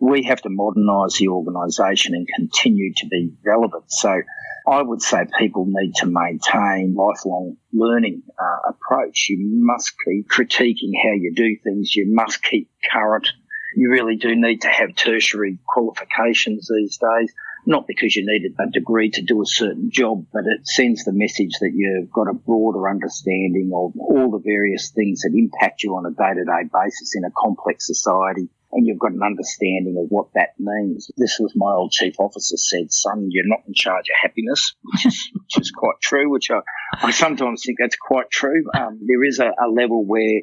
we 0.00 0.24
have 0.24 0.42
to 0.42 0.50
modernise 0.50 1.14
the 1.18 1.28
organisation 1.28 2.14
and 2.14 2.28
continue 2.36 2.92
to 2.98 3.06
be 3.06 3.32
relevant. 3.42 3.84
So 3.88 4.20
I 4.68 4.82
would 4.82 5.00
say 5.00 5.24
people 5.38 5.64
need 5.66 5.94
to 5.96 6.06
maintain 6.06 6.94
lifelong 6.94 7.56
learning 7.72 8.22
uh, 8.38 8.70
approach. 8.70 9.28
You 9.30 9.38
must 9.40 9.92
keep 10.04 10.28
critiquing 10.28 10.92
how 11.02 11.12
you 11.12 11.32
do 11.34 11.56
things. 11.64 11.96
You 11.96 12.14
must 12.14 12.42
keep 12.42 12.70
current 12.92 13.28
you 13.74 13.90
really 13.90 14.16
do 14.16 14.34
need 14.34 14.62
to 14.62 14.68
have 14.68 14.94
tertiary 14.94 15.58
qualifications 15.66 16.68
these 16.68 16.98
days. 16.98 17.34
Not 17.64 17.86
because 17.86 18.16
you 18.16 18.24
need 18.26 18.52
a 18.58 18.70
degree 18.70 19.10
to 19.10 19.22
do 19.22 19.40
a 19.40 19.46
certain 19.46 19.90
job, 19.90 20.26
but 20.32 20.44
it 20.46 20.66
sends 20.66 21.04
the 21.04 21.12
message 21.12 21.52
that 21.60 21.72
you've 21.74 22.10
got 22.10 22.28
a 22.28 22.34
broader 22.34 22.88
understanding 22.88 23.70
of 23.74 23.92
all 23.98 24.30
the 24.30 24.42
various 24.44 24.90
things 24.90 25.22
that 25.22 25.32
impact 25.34 25.82
you 25.82 25.94
on 25.94 26.06
a 26.06 26.10
day 26.10 26.34
to 26.34 26.44
day 26.44 26.68
basis 26.72 27.14
in 27.14 27.24
a 27.24 27.30
complex 27.36 27.86
society 27.86 28.48
and 28.72 28.86
you've 28.86 28.98
got 28.98 29.12
an 29.12 29.22
understanding 29.22 29.96
of 29.98 30.10
what 30.10 30.28
that 30.34 30.54
means. 30.58 31.10
This 31.16 31.38
was 31.38 31.52
my 31.54 31.70
old 31.72 31.92
chief 31.92 32.14
officer 32.18 32.56
said, 32.56 32.90
son, 32.90 33.28
you're 33.30 33.46
not 33.46 33.60
in 33.68 33.74
charge 33.74 34.06
of 34.08 34.16
happiness, 34.20 34.74
which 34.82 35.06
is, 35.06 35.30
which 35.34 35.60
is 35.60 35.70
quite 35.70 36.00
true, 36.00 36.30
which 36.30 36.50
I, 36.50 36.60
I 36.94 37.10
sometimes 37.10 37.62
think 37.64 37.78
that's 37.78 37.96
quite 37.96 38.30
true. 38.30 38.64
Um, 38.74 39.00
there 39.06 39.22
is 39.24 39.38
a, 39.38 39.52
a 39.62 39.68
level 39.68 40.04
where 40.04 40.42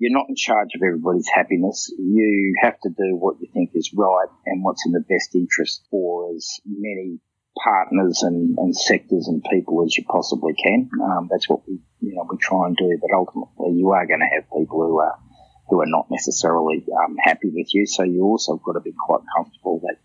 you're 0.00 0.16
not 0.16 0.30
in 0.30 0.34
charge 0.34 0.70
of 0.74 0.80
everybody's 0.82 1.28
happiness. 1.28 1.92
You 1.98 2.56
have 2.62 2.80
to 2.80 2.88
do 2.88 3.16
what 3.16 3.36
you 3.38 3.48
think 3.52 3.72
is 3.74 3.92
right 3.94 4.28
and 4.46 4.64
what's 4.64 4.86
in 4.86 4.92
the 4.92 5.04
best 5.06 5.34
interest 5.34 5.84
for 5.90 6.32
as 6.34 6.58
many 6.64 7.20
partners 7.62 8.22
and, 8.22 8.56
and 8.58 8.74
sectors 8.74 9.28
and 9.28 9.44
people 9.52 9.84
as 9.84 9.94
you 9.98 10.04
possibly 10.08 10.54
can. 10.54 10.88
Um, 11.04 11.28
that's 11.30 11.50
what 11.50 11.68
we, 11.68 11.80
you 12.00 12.14
know, 12.14 12.26
we 12.30 12.38
try 12.38 12.66
and 12.66 12.76
do. 12.76 12.98
But 12.98 13.14
ultimately, 13.14 13.76
you 13.76 13.90
are 13.90 14.06
going 14.06 14.20
to 14.20 14.34
have 14.34 14.44
people 14.44 14.80
who 14.80 14.98
are 15.00 15.18
who 15.68 15.82
are 15.82 15.86
not 15.86 16.06
necessarily 16.10 16.82
um, 17.04 17.16
happy 17.22 17.50
with 17.52 17.68
you. 17.74 17.86
So 17.86 18.02
you 18.02 18.24
also 18.24 18.56
have 18.56 18.62
got 18.62 18.72
to 18.72 18.80
be 18.80 18.94
quite 19.06 19.20
comfortable 19.36 19.80
that 19.84 19.98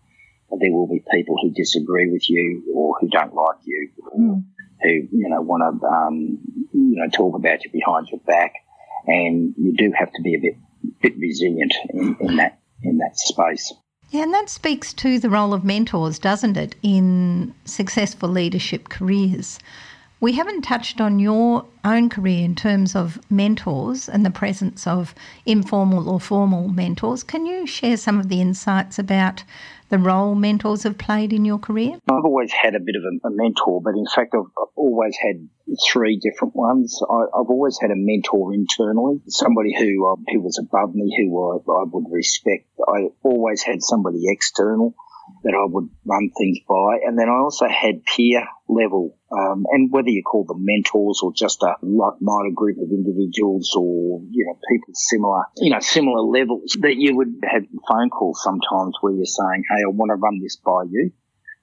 there 0.60 0.72
will 0.72 0.86
be 0.86 1.02
people 1.10 1.36
who 1.40 1.50
disagree 1.52 2.12
with 2.12 2.28
you 2.28 2.70
or 2.74 2.96
who 3.00 3.08
don't 3.08 3.34
like 3.34 3.56
you, 3.64 3.88
or 4.02 4.20
mm. 4.20 4.44
who 4.82 4.90
you 4.90 5.28
know 5.30 5.40
want 5.40 5.80
to 5.80 5.86
um, 5.86 6.38
you 6.74 6.96
know 7.00 7.08
talk 7.08 7.34
about 7.34 7.64
you 7.64 7.70
behind 7.72 8.08
your 8.08 8.20
back 8.26 8.52
and 9.06 9.54
you 9.56 9.72
do 9.76 9.92
have 9.98 10.12
to 10.12 10.22
be 10.22 10.34
a 10.34 10.38
bit 10.38 10.56
bit 11.02 11.18
resilient 11.18 11.74
in, 11.90 12.16
in 12.20 12.36
that 12.36 12.58
in 12.82 12.98
that 12.98 13.18
space. 13.18 13.72
Yeah, 14.10 14.22
and 14.22 14.34
that 14.34 14.48
speaks 14.48 14.92
to 14.94 15.18
the 15.18 15.30
role 15.30 15.52
of 15.52 15.64
mentors, 15.64 16.18
doesn't 16.18 16.56
it, 16.56 16.76
in 16.82 17.54
successful 17.64 18.28
leadership 18.28 18.88
careers? 18.88 19.58
We 20.20 20.32
haven't 20.32 20.62
touched 20.62 21.00
on 21.00 21.18
your 21.18 21.66
own 21.84 22.08
career 22.08 22.44
in 22.44 22.54
terms 22.54 22.96
of 22.96 23.20
mentors 23.30 24.08
and 24.08 24.24
the 24.24 24.30
presence 24.30 24.86
of 24.86 25.14
informal 25.44 26.08
or 26.08 26.20
formal 26.20 26.68
mentors. 26.68 27.22
Can 27.22 27.44
you 27.44 27.66
share 27.66 27.98
some 27.98 28.18
of 28.18 28.28
the 28.28 28.40
insights 28.40 28.98
about 28.98 29.44
the 29.90 29.98
role 29.98 30.34
mentors 30.34 30.84
have 30.84 30.96
played 30.96 31.32
in 31.32 31.44
your 31.44 31.58
career? 31.58 31.98
I've 32.08 32.24
always 32.24 32.52
had 32.52 32.74
a 32.74 32.80
bit 32.80 32.94
of 32.96 33.02
a, 33.24 33.30
mentor, 33.30 33.82
but 33.82 33.94
in 33.94 34.06
fact, 34.06 34.34
I've, 34.34 34.50
I've, 34.58 34.68
always 34.74 35.16
had 35.16 35.48
three 35.92 36.18
different 36.18 36.54
ones. 36.54 37.00
I, 37.08 37.26
have 37.36 37.50
always 37.50 37.78
had 37.80 37.90
a 37.90 37.96
mentor 37.96 38.54
internally, 38.54 39.20
somebody 39.28 39.74
who 39.76 40.06
uh, 40.06 40.16
who 40.32 40.40
was 40.40 40.58
above 40.58 40.94
me, 40.94 41.14
who 41.18 41.52
I, 41.52 41.80
I 41.80 41.84
would 41.84 42.06
respect. 42.10 42.66
I 42.86 43.08
always 43.22 43.62
had 43.62 43.82
somebody 43.82 44.22
external 44.28 44.94
that 45.42 45.54
I 45.54 45.66
would 45.66 45.88
run 46.04 46.30
things 46.36 46.58
by. 46.68 46.98
And 47.04 47.18
then 47.18 47.28
I 47.28 47.38
also 47.38 47.66
had 47.66 48.04
peer 48.04 48.46
level, 48.68 49.16
um, 49.30 49.66
and 49.70 49.90
whether 49.90 50.08
you 50.08 50.22
call 50.22 50.44
them 50.44 50.64
mentors 50.64 51.20
or 51.22 51.32
just 51.32 51.62
a 51.62 51.74
like-minded 51.82 52.54
group 52.54 52.78
of 52.78 52.90
individuals 52.90 53.74
or, 53.76 54.22
you 54.30 54.46
know, 54.46 54.58
people 54.70 54.94
similar, 54.94 55.44
you 55.56 55.70
know, 55.70 55.80
similar 55.80 56.22
levels 56.22 56.76
that 56.80 56.96
you 56.96 57.16
would 57.16 57.34
have 57.44 57.62
phone 57.88 58.10
calls 58.10 58.40
sometimes 58.42 58.96
where 59.00 59.12
you're 59.12 59.26
saying, 59.26 59.64
Hey, 59.68 59.82
I 59.82 59.90
want 59.90 60.10
to 60.10 60.16
run 60.16 60.40
this 60.40 60.56
by 60.56 60.84
you. 60.90 61.12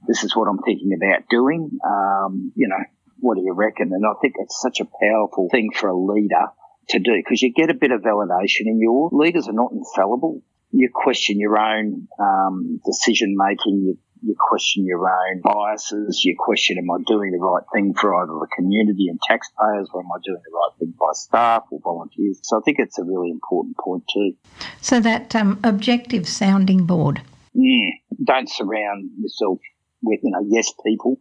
This 0.08 0.24
is 0.24 0.36
what 0.36 0.48
I'm 0.50 0.60
thinking 0.60 0.92
about 0.94 1.30
doing. 1.30 1.72
Um, 1.86 2.52
you 2.56 2.68
know, 2.68 2.84
what 3.24 3.36
do 3.36 3.42
you 3.42 3.54
reckon? 3.54 3.92
And 3.94 4.06
I 4.06 4.14
think 4.22 4.36
it's 4.38 4.60
such 4.62 4.80
a 4.80 4.88
powerful 5.02 5.48
thing 5.50 5.72
for 5.74 5.88
a 5.88 5.98
leader 5.98 6.48
to 6.90 7.00
do 7.00 7.14
because 7.18 7.42
you 7.42 7.54
get 7.54 7.70
a 7.70 7.74
bit 7.74 7.92
of 7.92 8.02
validation 8.02 8.66
and 8.66 8.80
your 8.80 9.10
leaders 9.14 9.48
are 9.48 9.54
not 9.54 9.72
infallible 9.72 10.42
you 10.74 10.90
question 10.92 11.40
your 11.40 11.58
own 11.58 12.08
um, 12.20 12.82
decision 12.86 13.36
making. 13.38 13.84
You, 13.86 13.98
you 14.26 14.36
question 14.38 14.86
your 14.86 15.08
own 15.08 15.42
biases. 15.42 16.24
You 16.26 16.36
question, 16.38 16.78
am 16.78 16.90
I 16.90 16.98
doing 17.06 17.32
the 17.32 17.38
right 17.38 17.64
thing 17.74 17.94
for 17.94 18.16
either 18.16 18.34
the 18.34 18.48
community 18.56 19.08
and 19.08 19.20
taxpayers, 19.28 19.90
or 19.94 20.02
am 20.02 20.08
I 20.14 20.18
doing 20.26 20.42
the 20.44 20.52
right 20.52 20.80
thing 20.80 20.94
by 21.00 21.12
staff 21.14 21.66
or 21.72 21.80
volunteers? 21.84 22.40
So 22.42 22.58
I 22.58 22.62
think 22.62 22.78
it's 22.80 22.98
a 22.98 23.04
really 23.04 23.30
important 23.30 23.78
point 23.78 24.04
too. 24.12 24.34
So 24.82 25.00
that 25.02 25.36
um, 25.36 25.60
objective 25.64 26.28
sounding 26.28 26.86
board. 26.86 27.22
Yeah, 27.54 27.92
don't 28.24 28.50
surround 28.50 29.12
yourself 29.20 29.60
with 30.02 30.22
you 30.24 30.32
know 30.32 30.44
yes 30.50 30.74
people. 30.84 31.20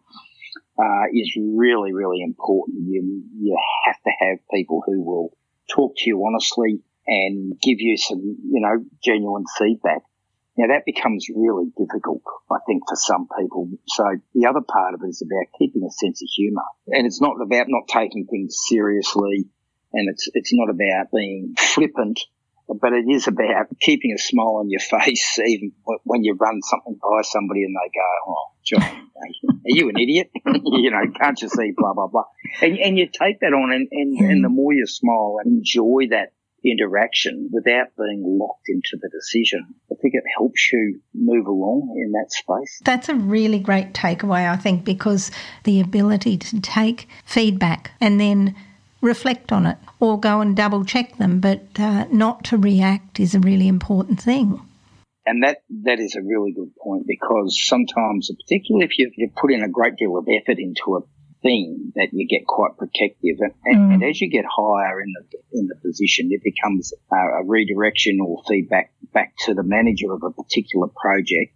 Uh, 0.79 1.05
is 1.13 1.37
really 1.37 1.93
really 1.93 2.23
important. 2.23 2.79
You 2.89 3.23
you 3.39 3.59
have 3.85 3.97
to 4.05 4.11
have 4.21 4.39
people 4.51 4.83
who 4.87 5.03
will 5.03 5.37
talk 5.69 5.93
to 5.97 6.05
you 6.07 6.25
honestly 6.25 6.81
and 7.07 7.61
give 7.61 7.77
you 7.79 7.97
some, 7.97 8.21
you 8.21 8.61
know, 8.61 8.85
genuine 9.05 9.45
feedback. 9.59 10.03
Now 10.57 10.69
that 10.69 10.85
becomes 10.85 11.27
really 11.35 11.73
difficult, 11.79 12.23
I 12.51 12.59
think, 12.67 12.83
for 12.89 12.97
some 12.97 13.27
people. 13.39 13.69
So 13.89 14.05
the 14.35 14.47
other 14.47 14.61
part 14.61 14.95
of 14.95 15.01
it 15.03 15.09
is 15.09 15.23
about 15.23 15.47
keeping 15.59 15.83
a 15.83 15.91
sense 15.91 16.23
of 16.23 16.29
humour, 16.37 16.65
and 16.89 17.07
it's 17.07 17.21
not 17.21 17.41
about 17.41 17.67
not 17.69 17.89
taking 17.89 18.27
things 18.27 18.57
seriously, 18.69 19.47
and 19.93 20.11
it's 20.11 20.29
it's 20.35 20.53
not 20.53 20.69
about 20.69 21.11
being 21.15 21.55
flippant, 21.59 22.21
but 22.81 22.93
it 22.93 23.05
is 23.09 23.27
about 23.29 23.67
keeping 23.81 24.13
a 24.13 24.19
smile 24.19 24.57
on 24.61 24.71
your 24.71 24.81
face, 24.81 25.39
even 25.39 25.73
when 26.05 26.25
you 26.25 26.35
run 26.35 26.61
something 26.63 26.99
by 27.03 27.23
somebody 27.23 27.65
and 27.65 27.75
they 27.75 27.91
go, 27.95 28.07
"Oh, 28.29 28.45
John, 28.65 28.83
are 28.83 29.57
you 29.65 29.89
an 29.89 29.99
idiot? 29.99 30.31
you 30.45 30.91
know, 30.91 31.05
can't 31.19 31.41
you 31.41 31.49
see?" 31.49 31.73
Blah 31.77 31.95
blah 31.95 32.09
blah, 32.09 32.25
and 32.61 32.79
and 32.79 32.99
you 32.99 33.07
take 33.07 33.41
that 33.41 33.53
on, 33.53 33.73
and 33.73 33.89
and, 33.91 34.31
and 34.31 34.45
the 34.45 34.49
more 34.49 34.73
you 34.73 34.87
smile 34.87 35.37
and 35.45 35.59
enjoy 35.59 36.09
that 36.11 36.33
interaction 36.65 37.49
without 37.53 37.89
being 37.99 38.39
locked 38.39 38.69
into 38.69 38.97
the 39.01 39.09
decision. 39.09 39.75
I 39.91 39.97
think 40.01 40.15
it 40.15 40.23
helps 40.37 40.73
you 40.73 41.01
move 41.15 41.47
along 41.47 41.95
in 41.97 42.13
that 42.13 42.31
space. 42.31 42.81
That's 42.85 43.09
a 43.09 43.15
really 43.15 43.59
great 43.59 43.95
takeaway, 43.95 44.49
I 44.49 44.57
think, 44.57 44.85
because 44.85 45.31
the 45.65 45.81
ability 45.81 46.39
to 46.39 46.61
take 46.61 47.09
feedback 47.25 47.93
and 48.01 48.21
then 48.21 48.55
reflect 49.03 49.53
on 49.53 49.67
it 49.67 49.77
or 50.01 50.19
go 50.19 50.41
and 50.41 50.57
double 50.57 50.85
check 50.85 51.19
them, 51.19 51.41
but 51.41 51.63
uh, 51.79 52.07
not 52.11 52.45
to 52.45 52.57
react 52.57 53.21
is 53.21 53.35
a 53.35 53.41
really 53.41 53.69
important 53.69 54.21
thing. 54.21 54.61
And 55.27 55.43
that, 55.45 55.63
that 55.85 56.01
is 56.01 56.17
a 56.17 56.23
really 56.23 56.53
good 56.53 56.75
point 56.83 57.07
because 57.07 57.57
sometimes, 57.67 58.31
particularly 58.45 58.87
if 58.87 58.99
you've, 58.99 59.13
you've 59.17 59.35
put 59.35 59.53
in 59.53 59.63
a 59.63 59.69
great 59.69 59.97
deal 59.97 60.17
of 60.17 60.27
effort 60.29 60.59
into 60.59 60.97
a 60.97 61.01
thing 61.43 61.93
that 61.97 62.09
you 62.13 62.27
get 62.27 62.47
quite 62.47 62.77
protective. 62.77 63.39
And, 63.41 63.53
mm. 63.77 63.95
and, 63.95 64.05
as 64.05 64.21
you 64.21 64.31
get 64.31 64.45
higher 64.49 65.01
in 65.01 65.13
the 65.13 65.59
in 65.59 65.67
the 65.67 65.77
position, 65.77 66.31
it 66.31 66.43
becomes 66.43 66.93
a, 67.13 67.17
a 67.17 67.45
redirection 67.45 68.19
or 68.21 68.43
feedback 68.49 68.93
back 69.13 69.35
to 69.45 69.55
the 69.55 69.63
manager 69.63 70.13
of 70.13 70.23
a 70.23 70.31
particular 70.31 70.89
project, 70.89 71.55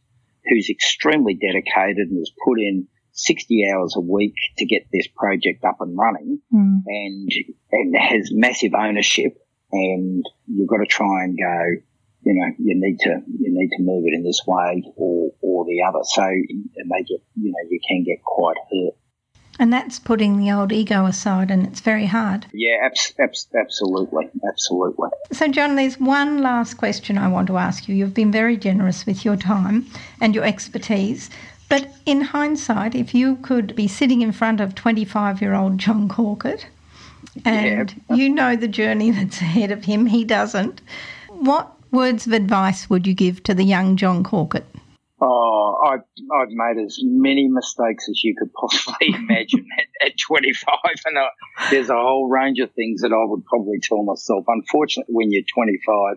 who's 0.49 0.69
extremely 0.69 1.35
dedicated 1.35 2.09
and 2.09 2.19
has 2.19 2.31
put 2.45 2.59
in 2.59 2.87
60 3.17 3.71
hours 3.71 3.95
a 3.97 4.01
week 4.01 4.35
to 4.59 4.67
get 4.67 4.87
this 4.93 5.07
project 5.09 5.65
up 5.65 5.81
and 5.81 5.97
running, 5.97 6.41
mm. 6.53 6.83
and 6.87 7.33
and 7.73 7.97
has 7.97 8.31
massive 8.33 8.73
ownership. 8.75 9.37
And 9.73 10.25
you've 10.47 10.69
got 10.69 10.79
to 10.79 10.87
try 10.87 11.25
and 11.25 11.37
go 11.37 11.83
you 12.27 12.35
know, 12.35 12.53
you 12.59 12.75
need 12.75 12.99
to 13.01 13.23
you 13.39 13.51
need 13.51 13.71
to 13.77 13.83
move 13.83 14.05
it 14.07 14.15
in 14.15 14.25
this 14.25 14.43
way 14.47 14.83
or 14.97 15.31
or 15.41 15.65
the 15.65 15.83
other. 15.89 16.01
So 16.03 16.23
they 16.23 17.03
get 17.03 17.23
you 17.37 17.53
know 17.53 17.71
you 17.71 17.79
can 17.89 18.03
get 18.03 18.23
quite 18.25 18.57
hurt. 18.71 18.95
And 19.59 19.73
that's 19.73 19.99
putting 19.99 20.37
the 20.37 20.53
old 20.53 20.71
ego 20.71 21.07
aside, 21.07 21.51
and 21.51 21.67
it's 21.67 21.81
very 21.81 22.05
hard. 22.05 22.47
Yeah, 22.53 22.77
abs- 22.85 23.15
abs- 23.19 23.49
absolutely. 23.59 24.29
Absolutely. 24.47 25.09
So, 25.33 25.49
John, 25.49 25.77
there's 25.77 25.99
one 25.99 26.43
last 26.43 26.75
question 26.75 27.17
I 27.17 27.29
want 27.29 27.47
to 27.47 27.57
ask 27.57 27.89
you. 27.89 27.95
You've 27.95 28.13
been 28.13 28.31
very 28.31 28.59
generous 28.59 29.07
with 29.07 29.25
your 29.25 29.37
time 29.37 29.87
and 30.21 30.35
your 30.35 30.45
expertise. 30.45 31.31
But 31.69 31.93
in 32.05 32.21
hindsight, 32.21 32.95
if 32.95 33.15
you 33.15 33.37
could 33.37 33.75
be 33.75 33.89
sitting 33.89 34.23
in 34.23 34.33
front 34.33 34.61
of 34.61 34.75
25 34.75 35.41
year 35.41 35.55
old 35.55 35.79
John 35.79 36.09
Cawcutt 36.09 36.67
and 37.45 37.95
yeah. 38.09 38.17
you 38.17 38.29
know 38.29 38.57
the 38.57 38.69
journey 38.69 39.11
that's 39.11 39.41
ahead 39.41 39.71
of 39.71 39.85
him, 39.85 40.07
he 40.07 40.25
doesn't, 40.25 40.81
what 41.29 41.73
words 41.91 42.27
of 42.27 42.33
advice 42.33 42.89
would 42.89 43.07
you 43.07 43.15
give 43.15 43.43
to 43.45 43.55
the 43.55 43.65
young 43.65 43.97
John 43.97 44.23
Cawcutt? 44.23 44.65
Oh, 45.21 45.81
I've, 45.83 46.03
I've 46.35 46.51
made 46.51 46.85
as 46.85 46.99
many 47.03 47.49
mistakes 47.49 48.07
as 48.09 48.23
you 48.23 48.35
could 48.39 48.53
possibly 48.53 49.09
imagine 49.15 49.67
at, 49.79 50.09
at 50.09 50.19
25. 50.19 50.77
And 51.07 51.19
uh, 51.19 51.29
there's 51.71 51.89
a 51.89 51.95
whole 51.95 52.29
range 52.29 52.61
of 52.61 52.71
things 52.73 53.01
that 53.01 53.13
I 53.13 53.25
would 53.25 53.45
probably 53.47 53.81
tell 53.81 54.03
myself. 54.03 54.45
Unfortunately, 54.47 55.15
when 55.15 55.33
you're 55.33 55.43
25, 55.55 56.17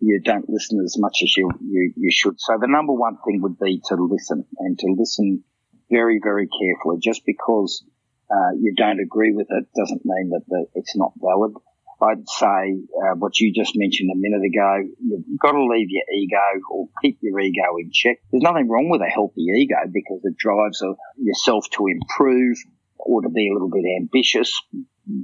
you 0.00 0.20
don't 0.20 0.48
listen 0.48 0.80
as 0.84 0.96
much 0.98 1.18
as 1.22 1.36
you, 1.36 1.50
you, 1.60 1.92
you 1.96 2.10
should. 2.12 2.40
So 2.40 2.56
the 2.60 2.68
number 2.68 2.92
one 2.92 3.18
thing 3.24 3.40
would 3.42 3.58
be 3.58 3.80
to 3.86 3.94
listen 3.96 4.44
and 4.58 4.78
to 4.78 4.86
listen 4.96 5.42
very, 5.90 6.20
very 6.22 6.48
carefully. 6.48 6.98
Just 7.00 7.24
because 7.26 7.84
uh, 8.30 8.52
you 8.58 8.74
don't 8.76 9.00
agree 9.00 9.32
with 9.32 9.48
it 9.50 9.66
doesn't 9.76 10.02
mean 10.04 10.30
that 10.30 10.42
the, 10.48 10.66
it's 10.74 10.96
not 10.96 11.12
valid. 11.20 11.52
I'd 12.00 12.28
say 12.28 12.78
uh, 13.02 13.16
what 13.16 13.40
you 13.40 13.52
just 13.52 13.72
mentioned 13.74 14.10
a 14.12 14.16
minute 14.16 14.44
ago. 14.44 14.88
You've 15.00 15.40
got 15.40 15.52
to 15.52 15.64
leave 15.64 15.88
your 15.90 16.04
ego 16.14 16.60
or 16.70 16.88
keep 17.02 17.18
your 17.20 17.40
ego 17.40 17.76
in 17.80 17.90
check. 17.92 18.18
There's 18.30 18.42
nothing 18.42 18.68
wrong 18.68 18.88
with 18.88 19.00
a 19.00 19.10
healthy 19.10 19.42
ego 19.42 19.78
because 19.92 20.20
it 20.22 20.36
drives 20.36 20.80
yourself 21.16 21.66
to 21.72 21.88
improve 21.88 22.56
or 22.98 23.22
to 23.22 23.28
be 23.28 23.48
a 23.48 23.52
little 23.52 23.70
bit 23.70 23.84
ambitious, 24.00 24.60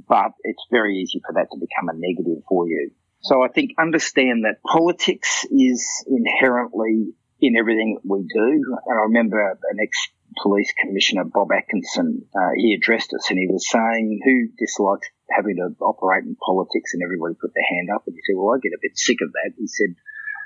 but 0.07 0.31
it's 0.43 0.65
very 0.69 0.97
easy 0.97 1.21
for 1.25 1.33
that 1.35 1.47
to 1.51 1.57
become 1.57 1.87
a 1.87 1.93
negative 1.95 2.43
for 2.49 2.67
you. 2.67 2.91
So 3.25 3.41
I 3.41 3.47
think 3.47 3.71
understand 3.79 4.45
that 4.45 4.61
politics 4.61 5.45
is 5.49 5.81
inherently 6.05 7.13
in 7.41 7.57
everything 7.57 7.97
that 7.97 8.05
we 8.05 8.21
do. 8.21 8.77
And 8.85 8.99
I 8.99 9.03
remember 9.09 9.41
an 9.49 9.79
ex 9.81 9.97
police 10.43 10.71
commissioner, 10.79 11.23
Bob 11.23 11.49
Atkinson, 11.51 12.21
uh, 12.35 12.53
he 12.55 12.75
addressed 12.75 13.13
us 13.13 13.29
and 13.31 13.39
he 13.39 13.47
was 13.47 13.67
saying, 13.67 14.21
who 14.23 14.53
dislikes 14.59 15.09
having 15.31 15.55
to 15.57 15.73
operate 15.83 16.25
in 16.25 16.35
politics 16.37 16.93
and 16.93 17.01
everybody 17.01 17.33
put 17.33 17.49
their 17.55 17.65
hand 17.65 17.89
up. 17.95 18.03
And 18.05 18.13
he 18.13 18.21
said, 18.21 18.37
well, 18.37 18.53
I 18.53 18.59
get 18.61 18.77
a 18.77 18.81
bit 18.81 18.97
sick 18.97 19.17
of 19.21 19.31
that. 19.31 19.57
He 19.57 19.67
said, 19.67 19.95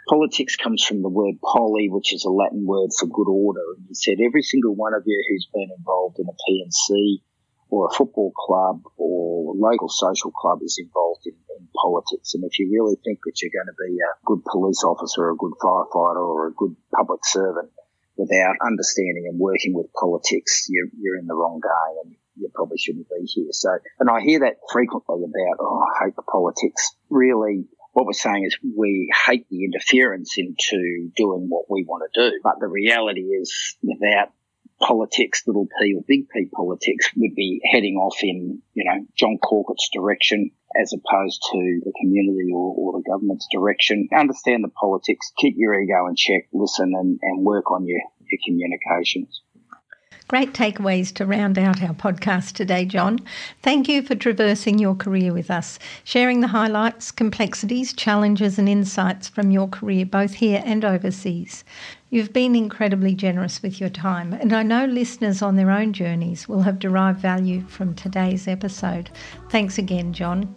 politics 0.08 0.56
comes 0.56 0.84
from 0.84 1.02
the 1.02 1.10
word 1.10 1.36
poli, 1.44 1.90
which 1.90 2.14
is 2.14 2.24
a 2.24 2.32
Latin 2.32 2.66
word 2.66 2.92
for 2.98 3.08
good 3.08 3.28
order. 3.28 3.76
And 3.76 3.88
he 3.90 3.96
said, 3.96 4.24
every 4.24 4.42
single 4.42 4.76
one 4.76 4.94
of 4.94 5.04
you 5.06 5.20
who's 5.28 5.50
been 5.54 5.70
involved 5.78 6.20
in 6.20 6.28
a 6.30 6.38
P&C 6.48 7.24
or 7.70 7.88
a 7.88 7.94
football 7.96 8.32
club 8.36 8.82
or 8.98 9.54
a 9.54 9.58
local 9.58 9.90
social 9.90 10.32
club 10.32 10.60
is 10.64 10.78
involved 10.80 11.26
in, 11.26 11.34
in 11.58 11.68
politics. 11.76 12.34
And 12.34 12.44
if 12.44 12.58
you 12.60 12.70
really 12.72 12.98
think 13.04 13.20
that 13.26 13.42
you're 13.42 13.54
going 13.54 13.70
to 13.70 13.78
be 13.78 13.98
a 13.98 14.12
good 14.26 14.44
police 14.46 14.84
officer 14.84 15.24
or 15.24 15.32
a 15.32 15.38
good 15.38 15.54
firefighter 15.62 16.26
or 16.26 16.48
a 16.48 16.54
good 16.54 16.76
public 16.96 17.22
servant 17.24 17.70
without 18.18 18.56
understanding 18.66 19.26
and 19.30 19.40
working 19.40 19.74
with 19.74 19.94
politics, 19.94 20.68
you're, 20.70 20.88
you're 21.00 21.18
in 21.18 21.28
the 21.28 21.36
wrong 21.36 21.62
game. 21.62 21.98
And 22.06 22.16
you 22.40 22.50
probably 22.54 22.78
shouldn't 22.78 23.08
be 23.10 23.26
here. 23.26 23.52
So, 23.52 23.70
and 24.00 24.10
I 24.10 24.22
hear 24.22 24.40
that 24.40 24.58
frequently 24.72 25.24
about, 25.24 25.58
oh, 25.60 25.84
I 25.84 26.06
hate 26.06 26.16
the 26.16 26.24
politics. 26.24 26.96
Really, 27.10 27.66
what 27.94 28.06
we're 28.06 28.14
saying 28.14 28.46
is 28.46 28.58
we 28.64 29.12
hate 29.28 29.48
the 29.50 29.66
interference 29.66 30.38
into 30.38 31.12
doing 31.16 31.48
what 31.50 31.66
we 31.70 31.84
want 31.84 32.04
to 32.14 32.30
do. 32.30 32.40
But 32.44 32.60
the 32.60 32.68
reality 32.68 33.22
is 33.22 33.76
without 33.84 34.32
politics, 34.80 35.44
little 35.46 35.68
p 35.80 35.94
or 35.94 36.04
big 36.08 36.30
P 36.30 36.50
politics, 36.54 37.10
would 37.18 37.36
be 37.36 37.62
heading 37.72 37.96
off 37.96 38.18
in, 38.24 38.62
you 38.74 38.84
know, 38.86 39.06
John 39.16 39.38
Cawcutt's 39.38 39.90
direction 39.94 40.52
as 40.80 40.94
opposed 40.94 41.42
to 41.52 41.82
the 41.84 41.94
community 42.00 42.52
or, 42.54 42.74
or 42.78 43.00
the 43.00 43.10
government's 43.10 43.48
direction. 43.52 44.08
Understand 44.16 44.64
the 44.64 44.70
politics, 44.70 45.32
keep 45.38 45.56
your 45.58 45.80
ego 45.80 46.08
in 46.08 46.16
check, 46.16 46.48
listen 46.54 46.94
and, 46.96 47.20
and 47.22 47.46
work 47.46 47.72
on 47.72 47.86
your, 47.88 48.02
your 48.30 48.40
communications. 48.46 49.42
Great 50.30 50.54
takeaways 50.54 51.12
to 51.16 51.26
round 51.26 51.58
out 51.58 51.82
our 51.82 51.96
podcast 51.96 52.54
today, 52.54 52.86
John. 52.86 53.18
Thank 53.64 53.90
you 53.90 54.04
for 54.04 54.14
traversing 54.14 54.78
your 54.78 54.94
career 54.94 55.34
with 55.34 55.50
us, 55.50 55.80
sharing 56.04 56.42
the 56.42 56.48
highlights, 56.50 57.10
complexities, 57.12 57.94
challenges, 57.94 58.60
and 58.60 58.70
insights 58.70 59.28
from 59.28 59.50
your 59.50 59.68
career, 59.68 60.06
both 60.06 60.36
here 60.36 60.62
and 60.64 60.86
overseas. 60.86 61.64
You've 62.12 62.32
been 62.32 62.56
incredibly 62.56 63.16
generous 63.16 63.64
with 63.64 63.80
your 63.80 63.90
time, 63.90 64.34
and 64.34 64.54
I 64.54 64.62
know 64.62 64.86
listeners 64.86 65.42
on 65.42 65.56
their 65.56 65.72
own 65.72 65.94
journeys 65.94 66.48
will 66.48 66.62
have 66.62 66.78
derived 66.78 67.20
value 67.20 67.62
from 67.68 67.96
today's 67.96 68.48
episode. 68.48 69.10
Thanks 69.50 69.80
again, 69.80 70.14
John. 70.14 70.54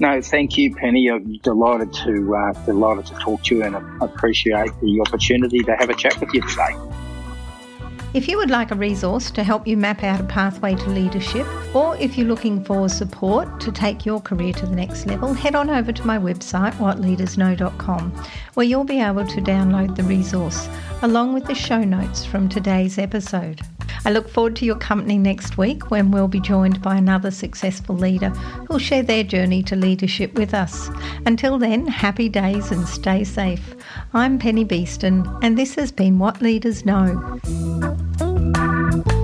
No, 0.00 0.20
thank 0.20 0.58
you, 0.58 0.76
Penny. 0.76 1.10
I'm 1.10 1.38
delighted 1.38 1.94
to 1.94 2.36
uh, 2.36 2.52
delighted 2.66 3.06
to 3.06 3.14
talk 3.14 3.42
to 3.44 3.56
you, 3.56 3.62
and 3.62 3.74
appreciate 4.02 4.78
the 4.82 5.02
opportunity 5.06 5.60
to 5.60 5.74
have 5.76 5.88
a 5.88 5.94
chat 5.94 6.20
with 6.20 6.34
you 6.34 6.42
today. 6.42 6.76
If 8.12 8.26
you 8.26 8.38
would 8.38 8.50
like 8.50 8.72
a 8.72 8.74
resource 8.74 9.30
to 9.30 9.44
help 9.44 9.68
you 9.68 9.76
map 9.76 10.02
out 10.02 10.20
a 10.20 10.24
pathway 10.24 10.74
to 10.74 10.90
leadership, 10.90 11.46
or 11.72 11.96
if 11.98 12.18
you're 12.18 12.26
looking 12.26 12.64
for 12.64 12.88
support 12.88 13.60
to 13.60 13.70
take 13.70 14.04
your 14.04 14.20
career 14.20 14.52
to 14.54 14.66
the 14.66 14.74
next 14.74 15.06
level, 15.06 15.32
head 15.32 15.54
on 15.54 15.70
over 15.70 15.92
to 15.92 16.06
my 16.06 16.18
website, 16.18 16.72
whatleadersknow.com, 16.78 18.10
where 18.54 18.66
you'll 18.66 18.82
be 18.82 19.00
able 19.00 19.24
to 19.28 19.40
download 19.40 19.94
the 19.94 20.02
resource 20.02 20.68
along 21.02 21.34
with 21.34 21.44
the 21.44 21.54
show 21.54 21.84
notes 21.84 22.24
from 22.24 22.48
today's 22.48 22.98
episode. 22.98 23.60
I 24.04 24.10
look 24.10 24.28
forward 24.28 24.56
to 24.56 24.64
your 24.64 24.76
company 24.76 25.16
next 25.16 25.56
week 25.56 25.90
when 25.92 26.10
we'll 26.10 26.26
be 26.26 26.40
joined 26.40 26.82
by 26.82 26.96
another 26.96 27.30
successful 27.30 27.94
leader 27.94 28.30
who'll 28.30 28.78
share 28.78 29.04
their 29.04 29.22
journey 29.22 29.62
to 29.64 29.76
leadership 29.76 30.34
with 30.34 30.52
us. 30.52 30.90
Until 31.26 31.58
then, 31.58 31.86
happy 31.86 32.28
days 32.28 32.72
and 32.72 32.88
stay 32.88 33.22
safe. 33.22 33.76
I'm 34.14 34.38
Penny 34.38 34.64
Beeston, 34.64 35.28
and 35.42 35.56
this 35.56 35.76
has 35.76 35.92
been 35.92 36.18
What 36.18 36.42
Leaders 36.42 36.84
Know. 36.84 37.38
Bye. 38.48 39.19